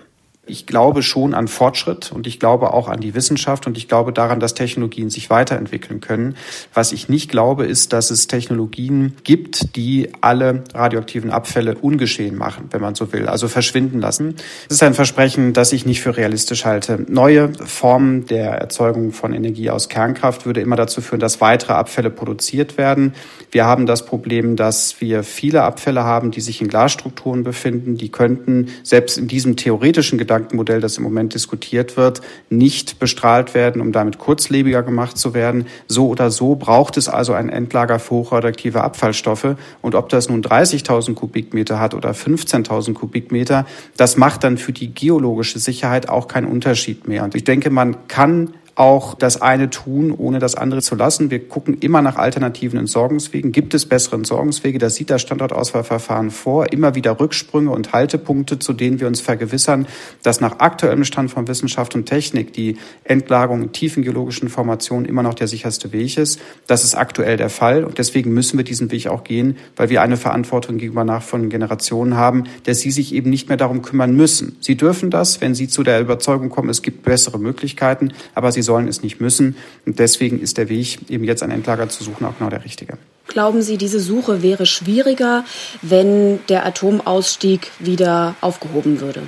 Ich 0.48 0.66
glaube 0.66 1.02
schon 1.02 1.34
an 1.34 1.46
Fortschritt 1.46 2.10
und 2.10 2.26
ich 2.26 2.40
glaube 2.40 2.72
auch 2.72 2.88
an 2.88 3.00
die 3.00 3.14
Wissenschaft 3.14 3.66
und 3.66 3.76
ich 3.76 3.86
glaube 3.86 4.14
daran, 4.14 4.40
dass 4.40 4.54
Technologien 4.54 5.10
sich 5.10 5.28
weiterentwickeln 5.28 6.00
können. 6.00 6.36
Was 6.72 6.92
ich 6.92 7.10
nicht 7.10 7.30
glaube, 7.30 7.66
ist, 7.66 7.92
dass 7.92 8.10
es 8.10 8.28
Technologien 8.28 9.14
gibt, 9.24 9.76
die 9.76 10.08
alle 10.22 10.64
radioaktiven 10.72 11.30
Abfälle 11.30 11.76
ungeschehen 11.76 12.34
machen, 12.34 12.68
wenn 12.70 12.80
man 12.80 12.94
so 12.94 13.12
will, 13.12 13.28
also 13.28 13.46
verschwinden 13.46 14.00
lassen. 14.00 14.36
Das 14.68 14.78
ist 14.78 14.82
ein 14.82 14.94
Versprechen, 14.94 15.52
das 15.52 15.74
ich 15.74 15.84
nicht 15.84 16.00
für 16.00 16.16
realistisch 16.16 16.64
halte. 16.64 17.04
Neue 17.08 17.52
Formen 17.52 18.26
der 18.26 18.52
Erzeugung 18.52 19.12
von 19.12 19.34
Energie 19.34 19.68
aus 19.68 19.90
Kernkraft 19.90 20.46
würde 20.46 20.62
immer 20.62 20.76
dazu 20.76 21.02
führen, 21.02 21.20
dass 21.20 21.42
weitere 21.42 21.74
Abfälle 21.74 22.08
produziert 22.08 22.78
werden. 22.78 23.12
Wir 23.50 23.66
haben 23.66 23.84
das 23.84 24.06
Problem, 24.06 24.56
dass 24.56 25.00
wir 25.02 25.24
viele 25.24 25.62
Abfälle 25.62 26.04
haben, 26.04 26.30
die 26.30 26.40
sich 26.40 26.62
in 26.62 26.68
Glasstrukturen 26.68 27.44
befinden. 27.44 27.98
Die 27.98 28.10
könnten 28.10 28.68
selbst 28.82 29.18
in 29.18 29.28
diesem 29.28 29.56
theoretischen 29.56 30.16
Gedanken 30.16 30.37
Gedankenmodell, 30.38 30.80
das 30.80 30.96
im 30.96 31.04
Moment 31.04 31.34
diskutiert 31.34 31.96
wird, 31.96 32.20
nicht 32.50 32.98
bestrahlt 32.98 33.54
werden, 33.54 33.80
um 33.80 33.92
damit 33.92 34.18
kurzlebiger 34.18 34.82
gemacht 34.82 35.18
zu 35.18 35.34
werden. 35.34 35.66
So 35.86 36.08
oder 36.08 36.30
so 36.30 36.54
braucht 36.54 36.96
es 36.96 37.08
also 37.08 37.32
ein 37.32 37.48
Endlager 37.48 37.98
für 37.98 38.16
hochradioaktive 38.16 38.82
Abfallstoffe. 38.82 39.56
Und 39.82 39.94
ob 39.94 40.08
das 40.08 40.28
nun 40.28 40.42
30.000 40.42 41.14
Kubikmeter 41.14 41.80
hat 41.80 41.94
oder 41.94 42.10
15.000 42.12 42.94
Kubikmeter, 42.94 43.66
das 43.96 44.16
macht 44.16 44.44
dann 44.44 44.58
für 44.58 44.72
die 44.72 44.94
geologische 44.94 45.58
Sicherheit 45.58 46.08
auch 46.08 46.28
keinen 46.28 46.46
Unterschied 46.46 47.08
mehr. 47.08 47.24
Und 47.24 47.34
ich 47.34 47.44
denke, 47.44 47.70
man 47.70 48.08
kann 48.08 48.54
auch 48.78 49.14
das 49.14 49.42
eine 49.42 49.70
tun, 49.70 50.14
ohne 50.16 50.38
das 50.38 50.54
andere 50.54 50.82
zu 50.82 50.94
lassen. 50.94 51.32
Wir 51.32 51.48
gucken 51.48 51.78
immer 51.80 52.00
nach 52.00 52.14
alternativen 52.14 52.78
Entsorgungswegen. 52.78 53.50
Gibt 53.50 53.74
es 53.74 53.86
bessere 53.86 54.14
Entsorgungswege? 54.14 54.78
Das 54.78 54.94
sieht 54.94 55.10
das 55.10 55.20
Standortauswahlverfahren 55.22 56.30
vor. 56.30 56.72
Immer 56.72 56.94
wieder 56.94 57.18
Rücksprünge 57.18 57.72
und 57.72 57.92
Haltepunkte, 57.92 58.60
zu 58.60 58.72
denen 58.72 59.00
wir 59.00 59.08
uns 59.08 59.20
vergewissern, 59.20 59.88
dass 60.22 60.40
nach 60.40 60.60
aktuellem 60.60 61.02
Stand 61.02 61.32
von 61.32 61.48
Wissenschaft 61.48 61.96
und 61.96 62.06
Technik 62.06 62.52
die 62.52 62.76
Entlagerung 63.02 63.72
tiefen 63.72 64.04
geologischen 64.04 64.48
Formationen 64.48 65.06
immer 65.06 65.24
noch 65.24 65.34
der 65.34 65.48
sicherste 65.48 65.92
Weg 65.92 66.16
ist. 66.16 66.40
Das 66.68 66.84
ist 66.84 66.94
aktuell 66.94 67.36
der 67.36 67.50
Fall. 67.50 67.82
Und 67.82 67.98
deswegen 67.98 68.32
müssen 68.32 68.58
wir 68.58 68.64
diesen 68.64 68.92
Weg 68.92 69.08
auch 69.08 69.24
gehen, 69.24 69.56
weil 69.74 69.90
wir 69.90 70.02
eine 70.02 70.16
Verantwortung 70.16 70.78
gegenüber 70.78 71.02
nachfolgenden 71.02 71.50
Generationen 71.50 72.16
haben, 72.16 72.44
dass 72.62 72.78
sie 72.78 72.92
sich 72.92 73.12
eben 73.12 73.28
nicht 73.28 73.48
mehr 73.48 73.56
darum 73.56 73.82
kümmern 73.82 74.14
müssen. 74.14 74.56
Sie 74.60 74.76
dürfen 74.76 75.10
das, 75.10 75.40
wenn 75.40 75.56
sie 75.56 75.66
zu 75.66 75.82
der 75.82 76.00
Überzeugung 76.00 76.48
kommen, 76.48 76.68
es 76.68 76.82
gibt 76.82 77.02
bessere 77.02 77.40
Möglichkeiten, 77.40 78.12
aber 78.36 78.52
sie 78.52 78.67
sollen 78.68 78.86
es 78.86 79.02
nicht 79.02 79.18
müssen. 79.20 79.56
Und 79.86 79.98
deswegen 79.98 80.38
ist 80.40 80.58
der 80.58 80.68
Weg, 80.68 81.10
eben 81.10 81.24
jetzt 81.24 81.42
ein 81.42 81.50
Endlager 81.50 81.88
zu 81.88 82.04
suchen, 82.04 82.26
auch 82.26 82.36
genau 82.36 82.50
der 82.50 82.64
richtige. 82.64 82.98
Glauben 83.26 83.62
Sie, 83.62 83.78
diese 83.78 83.98
Suche 83.98 84.42
wäre 84.42 84.66
schwieriger, 84.66 85.44
wenn 85.80 86.38
der 86.48 86.66
Atomausstieg 86.66 87.70
wieder 87.78 88.34
aufgehoben 88.42 89.00
würde? 89.00 89.22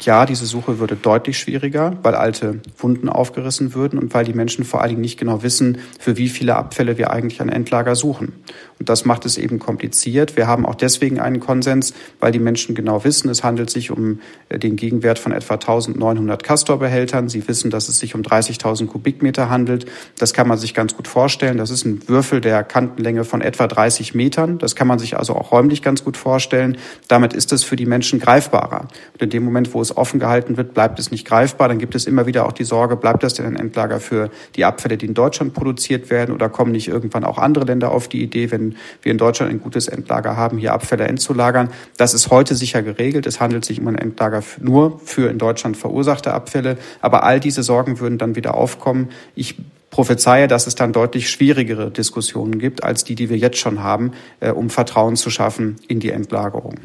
Ja, 0.00 0.26
diese 0.26 0.44
Suche 0.44 0.80
würde 0.80 0.96
deutlich 0.96 1.38
schwieriger, 1.38 1.96
weil 2.02 2.16
alte 2.16 2.60
Wunden 2.78 3.08
aufgerissen 3.08 3.74
würden 3.74 3.98
und 3.98 4.12
weil 4.12 4.24
die 4.24 4.32
Menschen 4.32 4.64
vor 4.64 4.80
allen 4.80 4.90
Dingen 4.90 5.02
nicht 5.02 5.20
genau 5.20 5.44
wissen, 5.44 5.78
für 6.00 6.16
wie 6.16 6.28
viele 6.28 6.56
Abfälle 6.56 6.98
wir 6.98 7.12
eigentlich 7.12 7.40
ein 7.40 7.48
Endlager 7.48 7.94
suchen. 7.94 8.32
Und 8.78 8.88
das 8.88 9.04
macht 9.04 9.24
es 9.24 9.38
eben 9.38 9.58
kompliziert. 9.58 10.36
Wir 10.36 10.46
haben 10.46 10.66
auch 10.66 10.74
deswegen 10.74 11.20
einen 11.20 11.40
Konsens, 11.40 11.94
weil 12.20 12.32
die 12.32 12.38
Menschen 12.38 12.74
genau 12.74 13.04
wissen, 13.04 13.28
es 13.28 13.44
handelt 13.44 13.70
sich 13.70 13.90
um 13.90 14.20
äh, 14.48 14.58
den 14.58 14.76
Gegenwert 14.76 15.18
von 15.18 15.32
etwa 15.32 15.54
1900 15.54 16.42
Castor-Behältern. 16.42 17.28
Sie 17.28 17.46
wissen, 17.46 17.70
dass 17.70 17.88
es 17.88 17.98
sich 17.98 18.14
um 18.14 18.22
30.000 18.22 18.86
Kubikmeter 18.86 19.48
handelt. 19.50 19.86
Das 20.18 20.34
kann 20.34 20.48
man 20.48 20.58
sich 20.58 20.74
ganz 20.74 20.96
gut 20.96 21.08
vorstellen. 21.08 21.58
Das 21.58 21.70
ist 21.70 21.84
ein 21.84 22.08
Würfel 22.08 22.40
der 22.40 22.64
Kantenlänge 22.64 23.24
von 23.24 23.40
etwa 23.40 23.66
30 23.66 24.14
Metern. 24.14 24.58
Das 24.58 24.74
kann 24.74 24.86
man 24.86 24.98
sich 24.98 25.16
also 25.16 25.34
auch 25.34 25.52
räumlich 25.52 25.82
ganz 25.82 26.04
gut 26.04 26.16
vorstellen. 26.16 26.76
Damit 27.08 27.32
ist 27.32 27.52
es 27.52 27.64
für 27.64 27.76
die 27.76 27.86
Menschen 27.86 28.18
greifbarer. 28.18 28.88
Und 29.12 29.22
in 29.22 29.30
dem 29.30 29.44
Moment, 29.44 29.72
wo 29.74 29.80
es 29.80 29.96
offen 29.96 30.20
gehalten 30.20 30.56
wird, 30.56 30.74
bleibt 30.74 30.98
es 30.98 31.10
nicht 31.10 31.26
greifbar. 31.26 31.68
Dann 31.68 31.78
gibt 31.78 31.94
es 31.94 32.06
immer 32.06 32.26
wieder 32.26 32.46
auch 32.46 32.52
die 32.52 32.64
Sorge, 32.64 32.96
bleibt 32.96 33.22
das 33.22 33.34
denn 33.34 33.46
ein 33.46 33.56
Endlager 33.56 34.00
für 34.00 34.30
die 34.56 34.64
Abfälle, 34.64 34.96
die 34.96 35.06
in 35.06 35.14
Deutschland 35.14 35.54
produziert 35.54 36.10
werden 36.10 36.34
oder 36.34 36.48
kommen 36.48 36.72
nicht 36.72 36.88
irgendwann 36.88 37.24
auch 37.24 37.38
andere 37.38 37.64
Länder 37.64 37.90
auf 37.90 38.08
die 38.08 38.22
Idee, 38.22 38.50
wenn 38.50 38.63
wir 39.02 39.12
in 39.12 39.18
Deutschland 39.18 39.52
ein 39.52 39.60
gutes 39.60 39.88
Endlager 39.88 40.36
haben, 40.36 40.58
hier 40.58 40.72
Abfälle 40.72 41.04
entzulagern. 41.04 41.68
Das 41.96 42.14
ist 42.14 42.30
heute 42.30 42.54
sicher 42.54 42.82
geregelt. 42.82 43.26
Es 43.26 43.40
handelt 43.40 43.64
sich 43.64 43.80
um 43.80 43.88
ein 43.88 43.96
Endlager 43.96 44.42
nur 44.60 45.00
für 45.04 45.30
in 45.30 45.38
Deutschland 45.38 45.76
verursachte 45.76 46.32
Abfälle. 46.32 46.78
Aber 47.00 47.24
all 47.24 47.40
diese 47.40 47.62
Sorgen 47.62 48.00
würden 48.00 48.18
dann 48.18 48.36
wieder 48.36 48.54
aufkommen. 48.54 49.10
Ich 49.34 49.56
prophezeie, 49.94 50.48
dass 50.48 50.66
es 50.66 50.74
dann 50.74 50.92
deutlich 50.92 51.30
schwierigere 51.30 51.90
Diskussionen 51.90 52.58
gibt 52.58 52.82
als 52.82 53.04
die, 53.04 53.14
die 53.14 53.30
wir 53.30 53.36
jetzt 53.36 53.58
schon 53.58 53.82
haben, 53.82 54.10
äh, 54.40 54.50
um 54.50 54.68
Vertrauen 54.68 55.14
zu 55.14 55.30
schaffen 55.30 55.76
in 55.86 56.00
die 56.00 56.10
Endlagerung. 56.10 56.80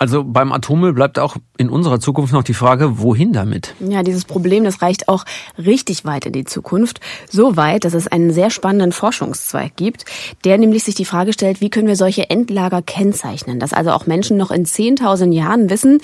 Also 0.00 0.24
beim 0.24 0.50
Atommüll 0.50 0.94
bleibt 0.94 1.18
auch 1.18 1.36
in 1.58 1.68
unserer 1.68 2.00
Zukunft 2.00 2.32
noch 2.32 2.42
die 2.42 2.54
Frage, 2.54 3.00
wohin 3.00 3.34
damit? 3.34 3.74
Ja, 3.80 4.02
dieses 4.02 4.24
Problem, 4.24 4.64
das 4.64 4.80
reicht 4.80 5.08
auch 5.08 5.26
richtig 5.58 6.06
weit 6.06 6.24
in 6.24 6.32
die 6.32 6.46
Zukunft. 6.46 7.00
So 7.28 7.58
weit, 7.58 7.84
dass 7.84 7.92
es 7.92 8.08
einen 8.08 8.32
sehr 8.32 8.48
spannenden 8.48 8.92
Forschungszweig 8.92 9.76
gibt, 9.76 10.06
der 10.46 10.56
nämlich 10.56 10.84
sich 10.84 10.94
die 10.94 11.04
Frage 11.04 11.34
stellt, 11.34 11.60
wie 11.60 11.68
können 11.68 11.86
wir 11.86 11.96
solche 11.96 12.30
Endlager 12.30 12.80
kennzeichnen? 12.80 13.60
Dass 13.60 13.74
also 13.74 13.90
auch 13.90 14.06
Menschen 14.06 14.38
noch 14.38 14.50
in 14.50 14.64
10.000 14.64 15.32
Jahren 15.34 15.68
wissen, 15.68 16.00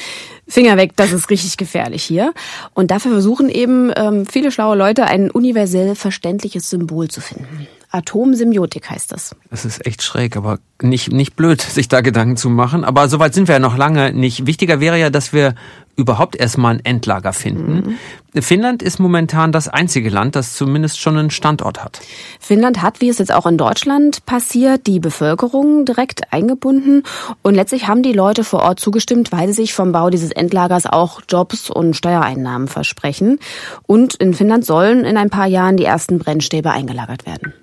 Finger 0.46 0.76
weg, 0.76 0.92
das 0.96 1.12
ist 1.12 1.30
richtig 1.30 1.56
gefährlich 1.56 2.02
hier. 2.02 2.34
Und 2.74 2.90
dafür 2.90 3.12
versuchen 3.12 3.48
eben 3.48 3.92
ähm, 3.96 4.26
viele 4.26 4.52
schlaue 4.52 4.76
Leute 4.76 5.06
ein 5.06 5.30
universell 5.30 5.94
verständliches 5.94 6.68
Symbol 6.68 7.08
zu 7.08 7.22
finden. 7.22 7.66
Atomsemiotik 7.90 8.90
heißt 8.90 9.12
das. 9.12 9.34
Das 9.50 9.64
ist 9.64 9.86
echt 9.86 10.02
schräg, 10.02 10.36
aber 10.36 10.58
nicht, 10.82 11.12
nicht 11.12 11.36
blöd, 11.36 11.60
sich 11.62 11.88
da 11.88 12.00
Gedanken 12.00 12.36
zu 12.36 12.50
machen. 12.50 12.84
Aber 12.84 13.08
soweit 13.08 13.34
sind 13.34 13.48
wir 13.48 13.54
ja 13.54 13.58
noch 13.58 13.76
lange 13.76 14.12
nicht. 14.12 14.46
Wichtiger 14.46 14.80
wäre 14.80 14.98
ja, 14.98 15.10
dass 15.10 15.32
wir 15.32 15.54
überhaupt 15.96 16.36
erstmal 16.36 16.74
ein 16.74 16.84
Endlager 16.84 17.32
finden. 17.32 17.96
Mhm. 18.34 18.42
Finnland 18.42 18.82
ist 18.82 18.98
momentan 18.98 19.50
das 19.50 19.66
einzige 19.66 20.10
Land, 20.10 20.36
das 20.36 20.54
zumindest 20.54 21.00
schon 21.00 21.16
einen 21.16 21.30
Standort 21.30 21.82
hat. 21.82 22.00
Finnland 22.38 22.82
hat, 22.82 23.00
wie 23.00 23.08
es 23.08 23.16
jetzt 23.16 23.32
auch 23.32 23.46
in 23.46 23.56
Deutschland 23.56 24.26
passiert, 24.26 24.86
die 24.86 25.00
Bevölkerung 25.00 25.86
direkt 25.86 26.34
eingebunden 26.34 27.02
und 27.40 27.54
letztlich 27.54 27.88
haben 27.88 28.02
die 28.02 28.12
Leute 28.12 28.44
vor 28.44 28.60
Ort 28.60 28.78
zugestimmt, 28.78 29.32
weil 29.32 29.48
sie 29.48 29.54
sich 29.54 29.72
vom 29.74 29.92
Bau 29.92 30.10
dieses 30.10 30.32
Endlagers 30.32 30.84
auch 30.84 31.22
Jobs 31.26 31.70
und 31.70 31.96
Steuereinnahmen 31.96 32.68
versprechen. 32.68 33.38
Und 33.86 34.16
in 34.16 34.34
Finnland 34.34 34.66
sollen 34.66 35.06
in 35.06 35.16
ein 35.16 35.30
paar 35.30 35.46
Jahren 35.46 35.78
die 35.78 35.84
ersten 35.84 36.18
Brennstäbe 36.18 36.70
eingelagert 36.70 37.24
werden. 37.24 37.54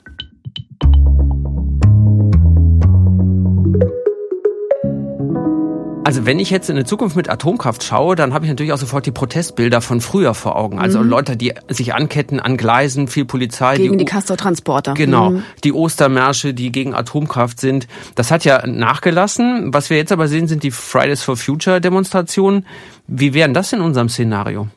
Also 6.06 6.26
wenn 6.26 6.39
ich 6.39 6.50
jetzt 6.50 6.70
in 6.70 6.76
eine 6.76 6.86
Zukunft 6.86 7.16
mit 7.16 7.30
Atomkraft 7.30 7.84
schaue, 7.84 8.16
dann 8.16 8.34
habe 8.34 8.46
ich 8.46 8.52
natürlich 8.52 8.74
auch 8.74 8.78
sofort 8.78 9.06
die 9.06 9.12
Protestbilder 9.12 9.80
von 9.80 10.02
früher 10.02 10.34
vor 10.34 10.58
Augen. 10.58 10.80
Also 10.80 11.00
mhm. 11.00 11.10
Leute, 11.10 11.38
die 11.38 11.54
sich 11.70 11.94
anketten 11.94 12.39
an 12.39 12.58
Gleisen, 12.58 13.08
viel 13.08 13.26
Polizei. 13.26 13.78
Gegen 13.78 13.94
die, 13.94 14.00
die 14.00 14.06
Castor-Transporter. 14.06 14.96
Genau. 14.96 15.32
Mhm. 15.32 15.44
Die 15.63 15.72
Ostermärsche, 15.72 16.54
die 16.54 16.72
gegen 16.72 16.94
Atomkraft 16.94 17.60
sind. 17.60 17.88
Das 18.16 18.32
hat 18.32 18.44
ja 18.44 18.68
nachgelassen. 18.68 19.74
Was 19.74 19.89
wir 19.89 19.98
jetzt 19.98 20.12
aber 20.12 20.28
sehen, 20.28 20.48
sind 20.48 20.63
die 20.63 20.72
Fridays 20.72 21.22
for 21.22 21.38
Future 21.38 21.80
Demonstrationen. 21.80 22.66
Wie 23.08 23.34
wären 23.34 23.54
das 23.54 23.74
in 23.74 23.82
unserem 23.82 24.08
Szenario? 24.08 24.68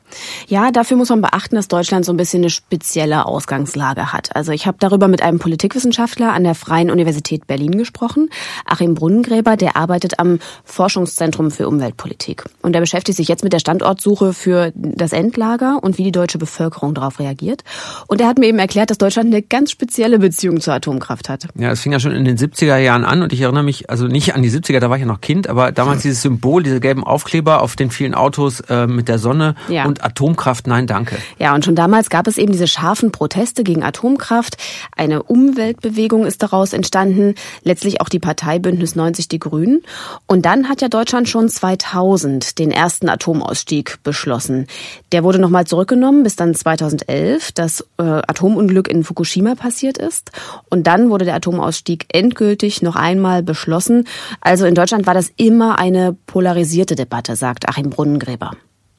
Ja, 0.47 0.71
dafür 0.71 0.97
muss 0.97 1.09
man 1.09 1.21
beachten, 1.21 1.55
dass 1.55 1.69
Deutschland 1.69 2.05
so 2.05 2.11
ein 2.11 2.17
bisschen 2.17 2.41
eine 2.41 2.49
spezielle 2.49 3.25
Ausgangslage 3.25 4.11
hat. 4.11 4.35
Also 4.35 4.51
ich 4.51 4.67
habe 4.67 4.77
darüber 4.79 5.07
mit 5.07 5.21
einem 5.21 5.39
Politikwissenschaftler 5.39 6.33
an 6.33 6.43
der 6.43 6.55
Freien 6.55 6.91
Universität 6.91 7.47
Berlin 7.47 7.77
gesprochen, 7.77 8.29
Achim 8.65 8.95
Brunnengräber, 8.95 9.55
der 9.55 9.77
arbeitet 9.77 10.19
am 10.19 10.39
Forschungszentrum 10.65 11.51
für 11.51 11.67
Umweltpolitik. 11.67 12.43
Und 12.61 12.75
er 12.75 12.81
beschäftigt 12.81 13.17
sich 13.17 13.29
jetzt 13.29 13.43
mit 13.43 13.53
der 13.53 13.59
Standortsuche 13.59 14.33
für 14.33 14.71
das 14.75 15.13
Endlager 15.13 15.79
und 15.81 15.97
wie 15.97 16.03
die 16.03 16.11
deutsche 16.11 16.37
Bevölkerung 16.37 16.93
darauf 16.93 17.19
reagiert. 17.19 17.63
Und 18.07 18.19
er 18.19 18.27
hat 18.27 18.39
mir 18.39 18.47
eben 18.47 18.59
erklärt, 18.59 18.89
dass 18.89 18.97
Deutschland 18.97 19.27
eine 19.27 19.41
ganz 19.41 19.71
spezielle 19.71 20.19
Beziehung 20.19 20.59
zur 20.59 20.73
Atomkraft 20.73 21.29
hat. 21.29 21.47
Ja, 21.55 21.71
es 21.71 21.81
fing 21.81 21.93
ja 21.93 21.99
schon 21.99 22.11
in 22.11 22.25
den 22.25 22.37
70er 22.37 22.77
Jahren 22.77 23.05
an 23.05 23.21
und 23.21 23.31
ich 23.31 23.41
erinnere 23.41 23.63
mich, 23.63 23.89
also 23.89 24.07
nicht 24.07 24.35
an 24.35 24.43
die 24.43 24.51
70er, 24.51 24.79
da 24.79 24.89
war 24.89 24.97
ich 24.97 25.01
ja 25.01 25.07
noch 25.07 25.21
Kind, 25.21 25.47
aber 25.47 25.71
damals 25.71 26.01
dieses 26.01 26.21
Symbol, 26.21 26.63
diese 26.63 26.79
gelben 26.79 27.03
Aufkleber 27.03 27.61
auf 27.61 27.75
den 27.75 27.89
vielen 27.91 28.16
Autos 28.19 28.61
äh, 28.61 28.87
mit 28.87 29.07
der 29.07 29.19
Sonne 29.19 29.55
ja. 29.67 29.85
und 29.85 30.03
Atomkraft, 30.03 30.67
nein, 30.67 30.87
danke. 30.87 31.17
Ja, 31.39 31.55
und 31.55 31.65
schon 31.65 31.75
damals 31.75 32.09
gab 32.09 32.27
es 32.27 32.37
eben 32.37 32.51
diese 32.51 32.67
scharfen 32.67 33.11
Proteste 33.11 33.63
gegen 33.63 33.83
Atomkraft. 33.83 34.57
Eine 34.95 35.23
Umweltbewegung 35.23 36.25
ist 36.25 36.43
daraus 36.43 36.73
entstanden, 36.73 37.35
letztlich 37.63 38.01
auch 38.01 38.09
die 38.09 38.19
Partei 38.19 38.59
Bündnis 38.59 38.95
90 38.95 39.27
Die 39.27 39.39
Grünen. 39.39 39.81
Und 40.25 40.45
dann 40.45 40.69
hat 40.69 40.81
ja 40.81 40.89
Deutschland 40.89 41.29
schon 41.29 41.49
2000 41.49 42.59
den 42.59 42.71
ersten 42.71 43.09
Atomausstieg 43.09 43.99
beschlossen. 44.03 44.67
Der 45.11 45.23
wurde 45.23 45.39
nochmal 45.39 45.65
zurückgenommen, 45.65 46.23
bis 46.23 46.35
dann 46.35 46.53
2011 46.53 47.51
das 47.53 47.81
äh, 47.97 48.03
Atomunglück 48.03 48.87
in 48.87 49.03
Fukushima 49.03 49.55
passiert 49.55 49.97
ist. 49.97 50.31
Und 50.69 50.87
dann 50.87 51.09
wurde 51.09 51.25
der 51.25 51.35
Atomausstieg 51.35 52.05
endgültig 52.09 52.81
noch 52.81 52.95
einmal 52.95 53.43
beschlossen. 53.43 54.05
Also 54.41 54.65
in 54.65 54.75
Deutschland 54.75 55.07
war 55.07 55.13
das 55.13 55.31
immer 55.37 55.79
eine 55.79 56.15
polarisierte 56.25 56.95
Debatte, 56.95 57.35
sagt 57.35 57.67
Achim 57.69 57.89
Brunnengräber. 58.07 58.51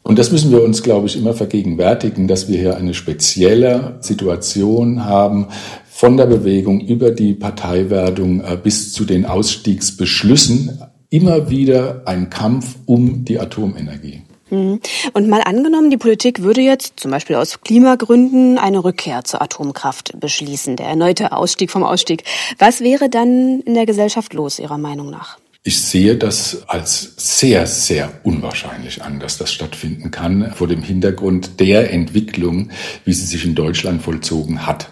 Und 0.03 0.18
das 0.18 0.33
müssen 0.33 0.51
wir 0.51 0.62
uns, 0.62 0.83
glaube 0.83 1.07
ich, 1.07 1.16
immer 1.16 1.35
vergegenwärtigen, 1.35 2.29
dass 2.29 2.49
wir 2.49 2.59
hier 2.59 2.77
eine 2.77 2.94
spezielle 2.94 3.99
Situation 4.01 5.05
haben, 5.05 5.49
von 5.90 6.16
der 6.16 6.27
Bewegung 6.27 6.81
über 6.81 7.11
die 7.11 7.35
Parteiwerdung 7.35 8.40
äh, 8.40 8.57
bis 8.57 8.92
zu 8.92 9.05
den 9.05 9.27
Ausstiegsbeschlüssen 9.27 10.81
immer 11.11 11.51
wieder 11.51 12.03
ein 12.05 12.31
Kampf 12.31 12.77
um 12.87 13.25
die 13.25 13.40
Atomenergie. 13.40 14.23
Mhm. 14.51 14.81
Und 15.12 15.29
mal 15.29 15.42
angenommen, 15.42 15.90
die 15.90 15.97
Politik 15.97 16.42
würde 16.42 16.61
jetzt 16.61 17.01
zum 17.01 17.11
Beispiel 17.11 17.37
aus 17.37 17.61
Klimagründen 17.62 18.59
eine 18.59 18.85
Rückkehr 18.85 19.25
zur 19.25 19.42
Atomkraft 19.42 20.18
beschließen, 20.21 20.77
der 20.77 20.87
erneute 20.87 21.33
Ausstieg 21.33 21.71
vom 21.71 21.83
Ausstieg. 21.83 22.23
Was 22.59 22.81
wäre 22.81 23.11
dann 23.11 23.61
in 23.61 23.75
der 23.75 23.85
Gesellschaft 23.85 24.33
los, 24.35 24.59
Ihrer 24.59 24.79
Meinung 24.79 25.11
nach? 25.11 25.38
Ich 25.64 25.83
sehe 25.83 26.16
das 26.16 26.68
als 26.68 27.14
sehr, 27.16 27.66
sehr 27.66 28.12
unwahrscheinlich 28.23 29.03
an, 29.03 29.21
dass 29.21 29.38
das 29.38 29.53
stattfinden 29.53 30.11
kann, 30.11 30.53
vor 30.53 30.68
dem 30.68 30.83
Hintergrund 30.83 31.61
der 31.61 31.92
Entwicklung, 31.92 32.71
wie 33.05 33.12
sie 33.12 33.27
sich 33.27 33.44
in 33.44 33.55
Deutschland 33.55 34.03
vollzogen 34.03 34.66
hat. 34.66 34.88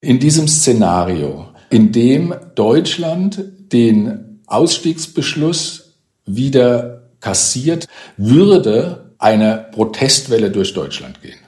In 0.00 0.20
diesem 0.20 0.46
Szenario, 0.46 1.48
in 1.68 1.92
dem 1.92 2.34
Deutschland 2.54 3.42
den 3.72 4.40
Ausstiegsbeschluss 4.46 5.96
wieder 6.24 7.10
kassiert, 7.20 7.86
würde 8.16 9.14
eine 9.18 9.66
Protestwelle 9.72 10.50
durch 10.50 10.72
Deutschland 10.72 11.20
gehen. 11.20 11.38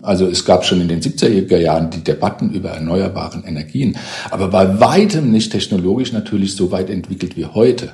Also 0.00 0.26
es 0.26 0.44
gab 0.44 0.64
schon 0.64 0.80
in 0.80 0.88
den 0.88 1.00
70er 1.00 1.58
Jahren 1.58 1.90
die 1.90 2.02
Debatten 2.02 2.50
über 2.50 2.70
erneuerbaren 2.70 3.44
Energien, 3.44 3.96
aber 4.30 4.48
bei 4.48 4.80
weitem 4.80 5.30
nicht 5.30 5.52
technologisch 5.52 6.12
natürlich 6.12 6.56
so 6.56 6.70
weit 6.70 6.90
entwickelt 6.90 7.36
wie 7.36 7.46
heute. 7.46 7.92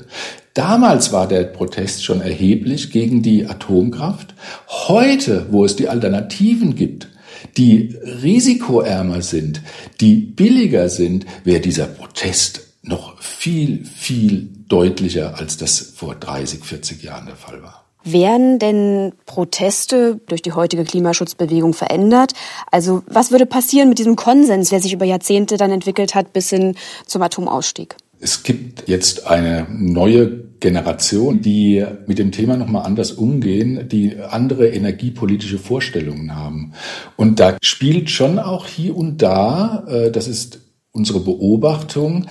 Damals 0.54 1.12
war 1.12 1.28
der 1.28 1.44
Protest 1.44 2.04
schon 2.04 2.20
erheblich 2.20 2.90
gegen 2.90 3.22
die 3.22 3.46
Atomkraft. 3.46 4.34
Heute, 4.68 5.46
wo 5.50 5.64
es 5.64 5.76
die 5.76 5.88
Alternativen 5.88 6.74
gibt, 6.74 7.08
die 7.56 7.96
risikoärmer 8.22 9.22
sind, 9.22 9.62
die 10.00 10.16
billiger 10.16 10.88
sind, 10.88 11.26
wäre 11.44 11.60
dieser 11.60 11.86
Protest 11.86 12.62
noch 12.82 13.20
viel, 13.20 13.84
viel 13.84 14.48
deutlicher, 14.68 15.38
als 15.38 15.56
das 15.56 15.78
vor 15.78 16.14
30, 16.14 16.64
40 16.64 17.02
Jahren 17.02 17.26
der 17.26 17.36
Fall 17.36 17.62
war. 17.62 17.87
Werden 18.04 18.58
denn 18.58 19.12
Proteste 19.26 20.20
durch 20.26 20.40
die 20.40 20.52
heutige 20.52 20.84
Klimaschutzbewegung 20.84 21.74
verändert? 21.74 22.32
Also 22.70 23.02
was 23.06 23.30
würde 23.30 23.46
passieren 23.46 23.88
mit 23.88 23.98
diesem 23.98 24.16
Konsens, 24.16 24.70
der 24.70 24.80
sich 24.80 24.92
über 24.92 25.04
Jahrzehnte 25.04 25.56
dann 25.56 25.70
entwickelt 25.70 26.14
hat 26.14 26.32
bis 26.32 26.50
hin 26.50 26.76
zum 27.06 27.22
Atomausstieg? 27.22 27.96
Es 28.20 28.42
gibt 28.42 28.88
jetzt 28.88 29.26
eine 29.26 29.66
neue 29.70 30.48
Generation, 30.58 31.40
die 31.40 31.84
mit 32.06 32.18
dem 32.18 32.32
Thema 32.32 32.56
nochmal 32.56 32.84
anders 32.84 33.12
umgehen, 33.12 33.88
die 33.88 34.16
andere 34.16 34.68
energiepolitische 34.68 35.58
Vorstellungen 35.58 36.34
haben. 36.34 36.72
Und 37.16 37.38
da 37.38 37.56
spielt 37.62 38.10
schon 38.10 38.38
auch 38.40 38.66
hier 38.66 38.96
und 38.96 39.22
da, 39.22 39.84
äh, 39.88 40.10
das 40.10 40.26
ist 40.26 40.60
unsere 40.90 41.20
Beobachtung, 41.20 42.26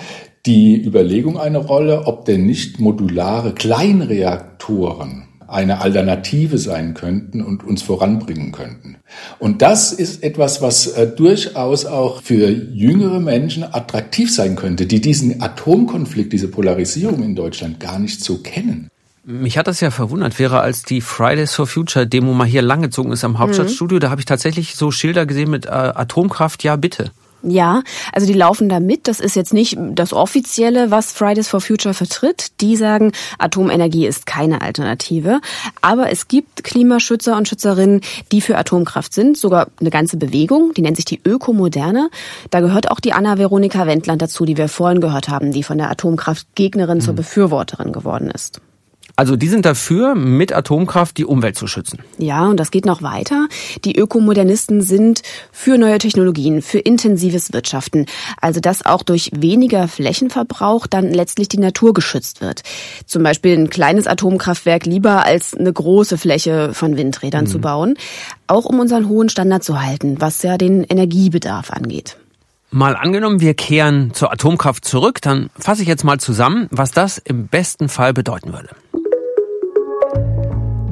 die 0.45 0.82
Überlegung 0.82 1.38
eine 1.38 1.58
Rolle, 1.58 2.06
ob 2.06 2.25
denn 2.25 2.45
nicht 2.45 2.80
modulare 2.80 3.53
Kleinreaktoren 3.53 5.26
eine 5.47 5.81
Alternative 5.81 6.57
sein 6.57 6.93
könnten 6.93 7.41
und 7.41 7.63
uns 7.63 7.81
voranbringen 7.81 8.51
könnten. 8.51 8.97
Und 9.39 9.62
das 9.62 9.93
ist 9.93 10.23
etwas, 10.23 10.62
was 10.62 10.88
äh, 10.88 11.07
durchaus 11.07 11.86
auch 11.86 12.21
für 12.21 12.49
jüngere 12.49 13.19
Menschen 13.19 13.63
attraktiv 13.63 14.33
sein 14.33 14.55
könnte, 14.55 14.86
die 14.86 15.01
diesen 15.01 15.41
Atomkonflikt, 15.41 16.33
diese 16.33 16.49
Polarisierung 16.49 17.23
in 17.23 17.36
Deutschland 17.36 17.79
gar 17.79 17.99
nicht 17.99 18.23
so 18.23 18.39
kennen. 18.39 18.89
Mich 19.23 19.57
hat 19.57 19.67
das 19.67 19.81
ja 19.81 19.91
verwundert, 19.91 20.36
Vera, 20.36 20.62
als 20.62 20.83
die 20.83 21.01
Fridays 21.01 21.53
for 21.53 21.67
Future 21.67 22.07
Demo 22.07 22.33
mal 22.33 22.47
hier 22.47 22.62
langgezogen 22.62 23.12
ist 23.12 23.25
am 23.25 23.39
Hauptstadtstudio, 23.39 23.97
mhm. 23.97 23.99
da 23.99 24.10
habe 24.10 24.21
ich 24.21 24.25
tatsächlich 24.25 24.75
so 24.75 24.89
Schilder 24.89 25.25
gesehen 25.25 25.49
mit 25.49 25.65
äh, 25.65 25.69
Atomkraft, 25.69 26.63
ja 26.63 26.77
bitte. 26.77 27.12
Ja, 27.49 27.83
also 28.12 28.27
die 28.27 28.33
laufen 28.33 28.67
da 28.67 28.79
mit. 28.79 29.07
Das 29.07 29.19
ist 29.19 29.36
jetzt 29.36 29.53
nicht 29.53 29.77
das 29.79 30.12
Offizielle, 30.12 30.91
was 30.91 31.12
Fridays 31.12 31.47
for 31.47 31.62
Future 31.62 31.93
vertritt. 31.93 32.60
Die 32.62 32.75
sagen, 32.75 33.13
Atomenergie 33.39 34.05
ist 34.05 34.25
keine 34.25 34.62
Alternative. 34.62 35.39
Aber 35.81 36.12
es 36.12 36.27
gibt 36.27 36.63
Klimaschützer 36.63 37.38
und 37.38 37.47
Schützerinnen, 37.47 38.01
die 38.31 38.41
für 38.41 38.57
Atomkraft 38.57 39.13
sind. 39.13 39.38
Sogar 39.38 39.67
eine 39.79 39.89
ganze 39.89 40.17
Bewegung, 40.17 40.73
die 40.73 40.81
nennt 40.81 40.97
sich 40.97 41.05
die 41.05 41.21
Ökomoderne. 41.23 42.10
Da 42.49 42.60
gehört 42.60 42.91
auch 42.91 42.99
die 42.99 43.13
Anna-Veronika 43.13 43.88
Wendland 43.88 44.21
dazu, 44.21 44.45
die 44.45 44.57
wir 44.57 44.67
vorhin 44.67 44.99
gehört 44.99 45.29
haben, 45.29 45.51
die 45.51 45.63
von 45.63 45.77
der 45.77 45.89
Atomkraftgegnerin 45.89 46.97
mhm. 46.97 47.01
zur 47.01 47.13
Befürworterin 47.13 47.93
geworden 47.93 48.29
ist. 48.29 48.62
Also 49.17 49.36
die 49.36 49.47
sind 49.47 49.65
dafür, 49.65 50.13
mit 50.13 50.53
Atomkraft 50.53 51.17
die 51.17 51.25
Umwelt 51.25 51.58
zu 51.58 51.65
schützen. 51.65 51.97
Ja, 52.19 52.45
und 52.45 52.60
das 52.60 52.69
geht 52.69 52.86
noch 52.86 53.01
weiter. 53.01 53.47
Die 53.84 53.97
Ökomodernisten 53.97 54.84
sind 54.84 55.23
für 55.51 55.80
neue 55.80 55.97
Technologien, 55.97 56.62
für 56.62 56.77
intensives 56.77 57.51
Wirtschaften. 57.51 58.06
Also 58.39 58.60
dass 58.60 58.86
auch 58.86 59.01
durch 59.01 59.32
weniger 59.36 59.88
Flächenverbrauch 59.88 60.86
dann 60.86 61.12
letztlich 61.12 61.49
die 61.49 61.58
Natur 61.58 61.95
geschützt 61.95 62.41
wird. 62.41 62.62
Zum 63.08 63.23
Beispiel 63.23 63.58
ein 63.58 63.71
kleines 63.71 64.06
Atomkraftwerk 64.06 64.86
lieber 64.86 65.25
als 65.25 65.56
eine 65.56 65.73
große 65.73 66.19
Fläche 66.19 66.75
von 66.75 66.95
Windrädern 66.95 67.45
mhm. 67.45 67.49
zu 67.49 67.60
bauen. 67.60 67.95
Auch 68.45 68.65
um 68.65 68.80
unseren 68.80 69.10
hohen 69.10 69.30
Standard 69.30 69.63
zu 69.63 69.82
halten, 69.82 70.17
was 70.19 70.43
ja 70.43 70.60
den 70.60 70.84
Energiebedarf 70.84 71.71
angeht. 71.71 72.17
Mal 72.69 72.95
angenommen, 72.95 73.39
wir 73.39 73.53
kehren 73.53 74.13
zur 74.13 74.32
Atomkraft 74.32 74.84
zurück, 74.84 75.21
dann 75.21 75.49
fasse 75.58 75.82
ich 75.82 75.88
jetzt 75.88 76.03
mal 76.03 76.19
zusammen, 76.19 76.67
was 76.69 76.91
das 76.91 77.17
im 77.17 77.47
besten 77.47 77.88
Fall 77.88 78.13
bedeuten 78.13 78.51
würde. 78.51 78.69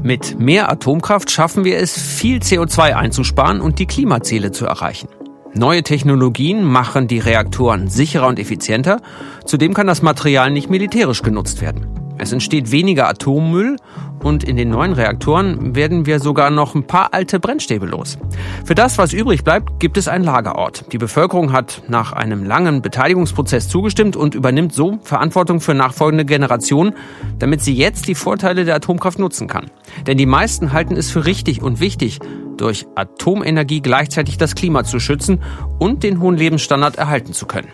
Mit 0.05 0.39
mehr 0.39 0.71
Atomkraft 0.71 1.31
schaffen 1.31 1.63
wir 1.63 1.79
es, 1.79 1.99
viel 1.99 2.37
CO2 2.37 2.93
einzusparen 2.93 3.59
und 3.59 3.79
die 3.79 3.87
Klimaziele 3.87 4.51
zu 4.51 4.67
erreichen. 4.67 5.07
Neue 5.55 5.81
Technologien 5.81 6.63
machen 6.63 7.07
die 7.07 7.17
Reaktoren 7.17 7.87
sicherer 7.87 8.27
und 8.27 8.37
effizienter. 8.37 9.01
Zudem 9.45 9.73
kann 9.73 9.87
das 9.87 10.03
Material 10.03 10.51
nicht 10.51 10.69
militärisch 10.69 11.23
genutzt 11.23 11.59
werden. 11.59 11.87
Es 12.19 12.31
entsteht 12.31 12.69
weniger 12.69 13.09
Atommüll 13.09 13.77
und 14.25 14.43
in 14.43 14.55
den 14.55 14.71
neuen 14.71 14.93
Reaktoren 14.93 15.75
werden 15.75 16.07
wir 16.07 16.19
sogar 16.19 16.49
noch 16.49 16.73
ein 16.73 16.87
paar 16.87 17.13
alte 17.13 17.39
Brennstäbe 17.39 17.85
los. 17.85 18.17
Für 18.65 18.73
das, 18.73 18.97
was 18.97 19.13
übrig 19.13 19.43
bleibt, 19.43 19.79
gibt 19.79 19.97
es 19.97 20.07
einen 20.07 20.23
Lagerort. 20.23 20.91
Die 20.91 20.97
Bevölkerung 20.97 21.51
hat 21.51 21.83
nach 21.89 22.11
einem 22.11 22.43
langen 22.43 22.81
Beteiligungsprozess 22.81 23.69
zugestimmt 23.69 24.15
und 24.15 24.33
übernimmt 24.33 24.73
so 24.73 24.97
Verantwortung 25.03 25.61
für 25.61 25.75
nachfolgende 25.75 26.25
Generationen, 26.25 26.95
damit 27.37 27.61
sie 27.61 27.75
jetzt 27.75 28.07
die 28.07 28.15
Vorteile 28.15 28.65
der 28.65 28.73
Atomkraft 28.73 29.19
nutzen 29.19 29.47
kann. 29.47 29.69
Denn 30.07 30.17
die 30.17 30.25
meisten 30.25 30.73
halten 30.73 30.97
es 30.97 31.11
für 31.11 31.27
richtig 31.27 31.61
und 31.61 31.79
wichtig, 31.79 32.17
durch 32.57 32.87
Atomenergie 32.95 33.81
gleichzeitig 33.81 34.37
das 34.37 34.55
Klima 34.55 34.83
zu 34.85 34.99
schützen 34.99 35.43
und 35.77 36.01
den 36.01 36.19
hohen 36.19 36.35
Lebensstandard 36.35 36.95
erhalten 36.95 37.33
zu 37.33 37.45
können. 37.45 37.67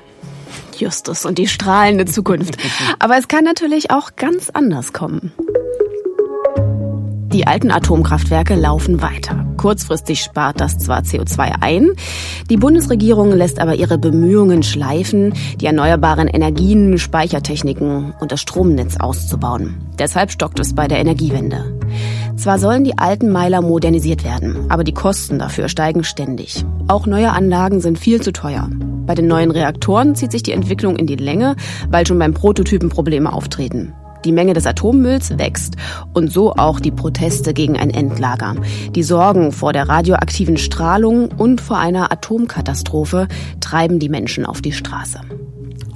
Justus 0.78 1.26
und 1.26 1.38
die 1.38 1.48
strahlende 1.48 2.04
Zukunft. 2.04 2.58
Aber 3.00 3.18
es 3.18 3.30
kann 3.30 3.46
natürlich 3.46 3.90
auch 3.90 4.18
ganz 4.18 4.50
anders 4.50 4.92
kommen. 4.92 5.32
Die 7.34 7.48
alten 7.48 7.72
Atomkraftwerke 7.72 8.56
laufen 8.56 9.02
weiter. 9.02 9.46
Kurzfristig 9.56 10.22
spart 10.22 10.60
das 10.60 10.78
zwar 10.78 11.00
CO2 11.00 11.62
ein, 11.62 11.92
die 12.50 12.58
Bundesregierung 12.58 13.32
lässt 13.32 13.62
aber 13.62 13.76
ihre 13.76 13.98
Bemühungen 13.98 14.64
schleifen, 14.64 15.34
die 15.62 15.66
erneuerbaren 15.66 16.28
Energien, 16.28 16.98
Speichertechniken 16.98 18.14
und 18.20 18.34
das 18.34 18.42
Stromnetz 18.42 18.98
auszubauen. 18.98 19.78
Deshalb 19.98 20.32
stockt 20.32 20.60
es 20.60 20.76
bei 20.76 20.90
der 20.90 21.00
Energiewende. 21.00 21.80
Zwar 22.36 22.60
sollen 22.60 22.84
die 22.84 22.98
alten 22.98 23.32
Meiler 23.32 23.62
modernisiert 23.62 24.26
werden, 24.26 24.66
aber 24.68 24.84
die 24.84 24.94
Kosten 24.94 25.40
dafür 25.40 25.70
steigen 25.70 26.04
ständig. 26.04 26.66
Auch 26.90 27.06
neue 27.06 27.32
Anlagen 27.32 27.80
sind 27.80 27.98
viel 27.98 28.22
zu 28.22 28.34
teuer. 28.34 28.70
Bei 29.06 29.16
den 29.16 29.28
neuen 29.28 29.52
Reaktoren 29.52 30.16
zieht 30.16 30.34
sich 30.34 30.44
die 30.44 30.52
Entwicklung 30.52 30.98
in 30.98 31.08
die 31.08 31.16
Länge, 31.16 31.56
weil 31.90 32.06
schon 32.06 32.20
beim 32.20 32.34
Prototypen 32.34 32.90
Probleme 32.90 33.32
auftreten. 33.32 33.94
Die 34.26 34.32
Menge 34.32 34.54
des 34.54 34.66
Atommülls 34.66 35.38
wächst 35.38 35.76
und 36.14 36.32
so 36.32 36.54
auch 36.54 36.80
die 36.80 36.92
Proteste 36.92 37.54
gegen 37.54 37.78
ein 37.78 37.90
Endlager. 37.90 38.56
Die 38.96 39.04
Sorgen 39.04 39.52
vor 39.52 39.74
der 39.74 39.90
radioaktiven 39.90 40.58
Strahlung 40.58 41.30
und 41.32 41.62
vor 41.62 41.78
einer 41.78 42.12
Atomkatastrophe 42.12 43.28
treiben 43.60 44.00
die 44.00 44.10
Menschen 44.10 44.46
auf 44.46 44.62
die 44.62 44.74
Straße. 44.74 45.22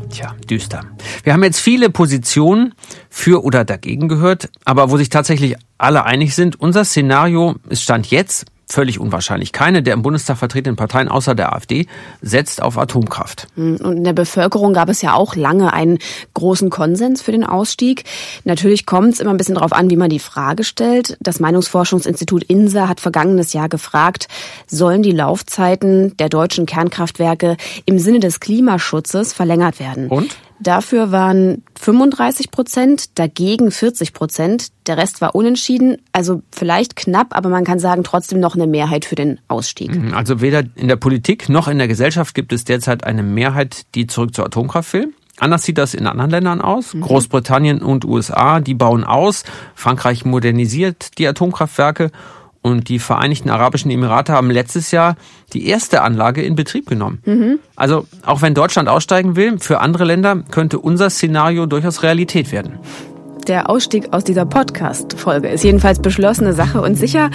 Tja, 0.10 0.34
düster. 0.50 0.82
Wir 1.24 1.34
haben 1.34 1.44
jetzt 1.44 1.60
viele 1.60 1.90
Positionen 1.90 2.74
für 3.10 3.44
oder 3.44 3.66
dagegen 3.66 4.08
gehört, 4.08 4.50
aber 4.64 4.90
wo 4.90 4.98
sich 4.98 5.10
tatsächlich 5.10 5.56
alle 5.78 6.06
einig 6.06 6.36
sind, 6.36 6.60
unser 6.60 6.86
Szenario 6.86 7.56
ist 7.70 7.84
Stand 7.84 8.10
jetzt 8.12 8.46
völlig 8.68 9.00
unwahrscheinlich. 9.00 9.52
Keine 9.52 9.84
der 9.84 9.94
im 9.94 10.02
Bundestag 10.02 10.38
vertretenen 10.38 10.76
Parteien 10.76 11.08
außer 11.08 11.36
der 11.36 11.54
AfD 11.54 11.88
setzt 12.22 12.62
auf 12.62 12.78
Atomkraft. 12.78 13.48
Hm, 13.56 13.78
und 13.78 13.98
in 13.98 14.04
der 14.04 14.14
Bevölkerung 14.14 14.74
gab 14.74 14.90
es 14.90 15.02
ja 15.02 15.14
auch 15.14 15.36
lange 15.36 15.74
einen 15.74 16.00
großen 16.34 16.70
Konsens 16.70 17.22
für 17.22 17.32
den 17.32 17.44
Ausstieg. 17.44 18.04
Natürlich 18.44 18.86
kommt 18.86 19.14
es 19.14 19.20
immer 19.20 19.32
ein 19.32 19.38
bisschen 19.38 19.56
darauf 19.56 19.74
an, 19.74 19.90
wie 19.90 19.98
man 19.98 20.10
die 20.10 20.20
Frage 20.20 20.64
stellt. 20.64 21.18
Das 21.20 21.40
Meinungsforschungsinstitut 21.40 22.44
INSA 22.44 22.88
hat 22.88 23.00
vergangenes 23.00 23.54
Jahr 23.54 23.70
gefragt, 23.70 24.28
sollen 24.68 25.02
die 25.02 25.12
Laufzeiten 25.12 26.16
der 26.18 26.30
deutschen 26.30 26.66
Kernkraftwerke 26.66 27.58
im 27.86 28.00
Sinne 28.00 28.20
des 28.20 28.40
Klimaschutzes 28.40 29.34
verlängert 29.34 29.80
werden? 29.80 30.08
Und? 30.08 30.38
Dafür 30.60 31.12
waren 31.12 31.64
35 31.80 32.50
Prozent, 32.50 33.20
dagegen 33.20 33.72
40 33.72 34.14
Prozent. 34.14 34.68
Der 34.88 34.98
Rest 34.98 35.22
war 35.22 35.36
unentschieden. 35.36 35.98
Also 36.14 36.42
vielleicht 36.52 36.96
knapp, 36.96 37.36
aber 37.36 37.50
man 37.50 37.66
kann 37.66 37.80
sagen, 37.80 38.04
trotzdem 38.04 38.40
noch 38.40 38.56
eine 38.56 38.68
Mehrheit 38.68 39.06
für 39.06 39.16
den 39.16 39.40
Ausstieg. 39.48 39.94
Mhm, 39.94 40.14
also 40.14 40.42
weder 40.42 40.64
in 40.76 40.88
der 40.88 40.96
Politik 40.96 41.50
noch 41.50 41.68
in 41.68 41.78
der 41.78 41.88
Gesellschaft 41.88 42.34
gibt 42.34 42.54
es 42.54 42.64
derzeit 42.64 43.04
eine 43.04 43.24
Mehrheit, 43.24 43.84
die 43.96 44.08
zurück 44.08 44.34
zur 44.34 44.46
Atomkraft 44.46 44.94
will. 44.94 45.14
Anders 45.38 45.64
sieht 45.64 45.78
das 45.78 45.94
in 45.94 46.08
anderen 46.08 46.32
Ländern 46.32 46.62
aus. 46.62 46.94
Mhm. 46.94 47.02
Großbritannien 47.02 47.82
und 47.82 48.06
USA, 48.06 48.62
die 48.62 48.74
bauen 48.74 49.04
aus. 49.04 49.44
Frankreich 49.74 50.24
modernisiert 50.24 51.18
die 51.18 51.28
Atomkraftwerke. 51.28 52.12
Und 52.66 52.90
die 52.90 52.98
Vereinigten 52.98 53.52
Arabischen 53.52 53.92
Emirate 53.92 54.34
haben 54.34 54.50
letztes 54.50 54.90
Jahr 54.90 55.18
die 55.54 55.68
erste 55.68 56.02
Anlage 56.02 56.42
in 56.42 56.56
Betrieb 56.56 56.88
genommen. 56.88 57.22
Mhm. 57.24 57.60
Also 57.76 58.08
auch 58.26 58.42
wenn 58.42 58.56
Deutschland 58.56 58.90
aussteigen 58.90 59.36
will, 59.36 59.60
für 59.60 59.82
andere 59.82 60.04
Länder 60.04 60.38
könnte 60.50 60.80
unser 60.80 61.12
Szenario 61.12 61.68
durchaus 61.68 62.02
Realität 62.02 62.52
werden. 62.52 62.80
Der 63.48 63.70
Ausstieg 63.70 64.14
aus 64.14 64.24
dieser 64.24 64.48
Podcast-Folge 64.48 65.48
ist 65.50 65.64
jedenfalls 65.64 66.00
beschlossene 66.00 66.54
Sache 66.54 66.82
und 66.82 66.96
sicher. 66.96 67.30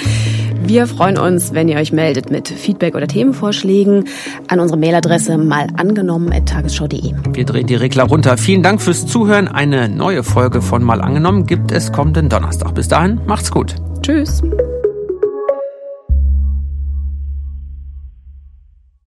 Wir 0.65 0.89
freuen 0.89 1.17
uns, 1.17 1.55
wenn 1.55 1.69
ihr 1.69 1.77
euch 1.77 1.93
meldet 1.93 2.33
mit 2.33 2.49
Feedback 2.49 2.97
oder 2.97 3.07
Themenvorschlägen 3.07 4.07
an 4.49 4.59
unsere 4.59 4.81
Mailadresse 4.81 5.39
malangenommen.tagesschau.de. 5.39 7.15
Wir 7.33 7.45
drehen 7.45 7.69
die 7.69 7.77
Regler 7.77 8.03
runter. 8.03 8.37
Vielen 8.37 8.65
Dank 8.65 8.83
fürs 8.83 9.07
Zuhören. 9.07 9.47
Eine 9.47 9.89
neue 9.89 10.25
Folge 10.25 10.61
von 10.61 10.83
Mal 10.83 11.01
angenommen 11.01 11.47
gibt 11.47 11.71
es 11.71 11.93
kommenden 11.93 12.29
Donnerstag. 12.29 12.75
Bis 12.75 12.89
dahin, 12.89 13.21
macht's 13.27 13.53
gut. 13.53 13.77
Tschüss. 14.03 14.43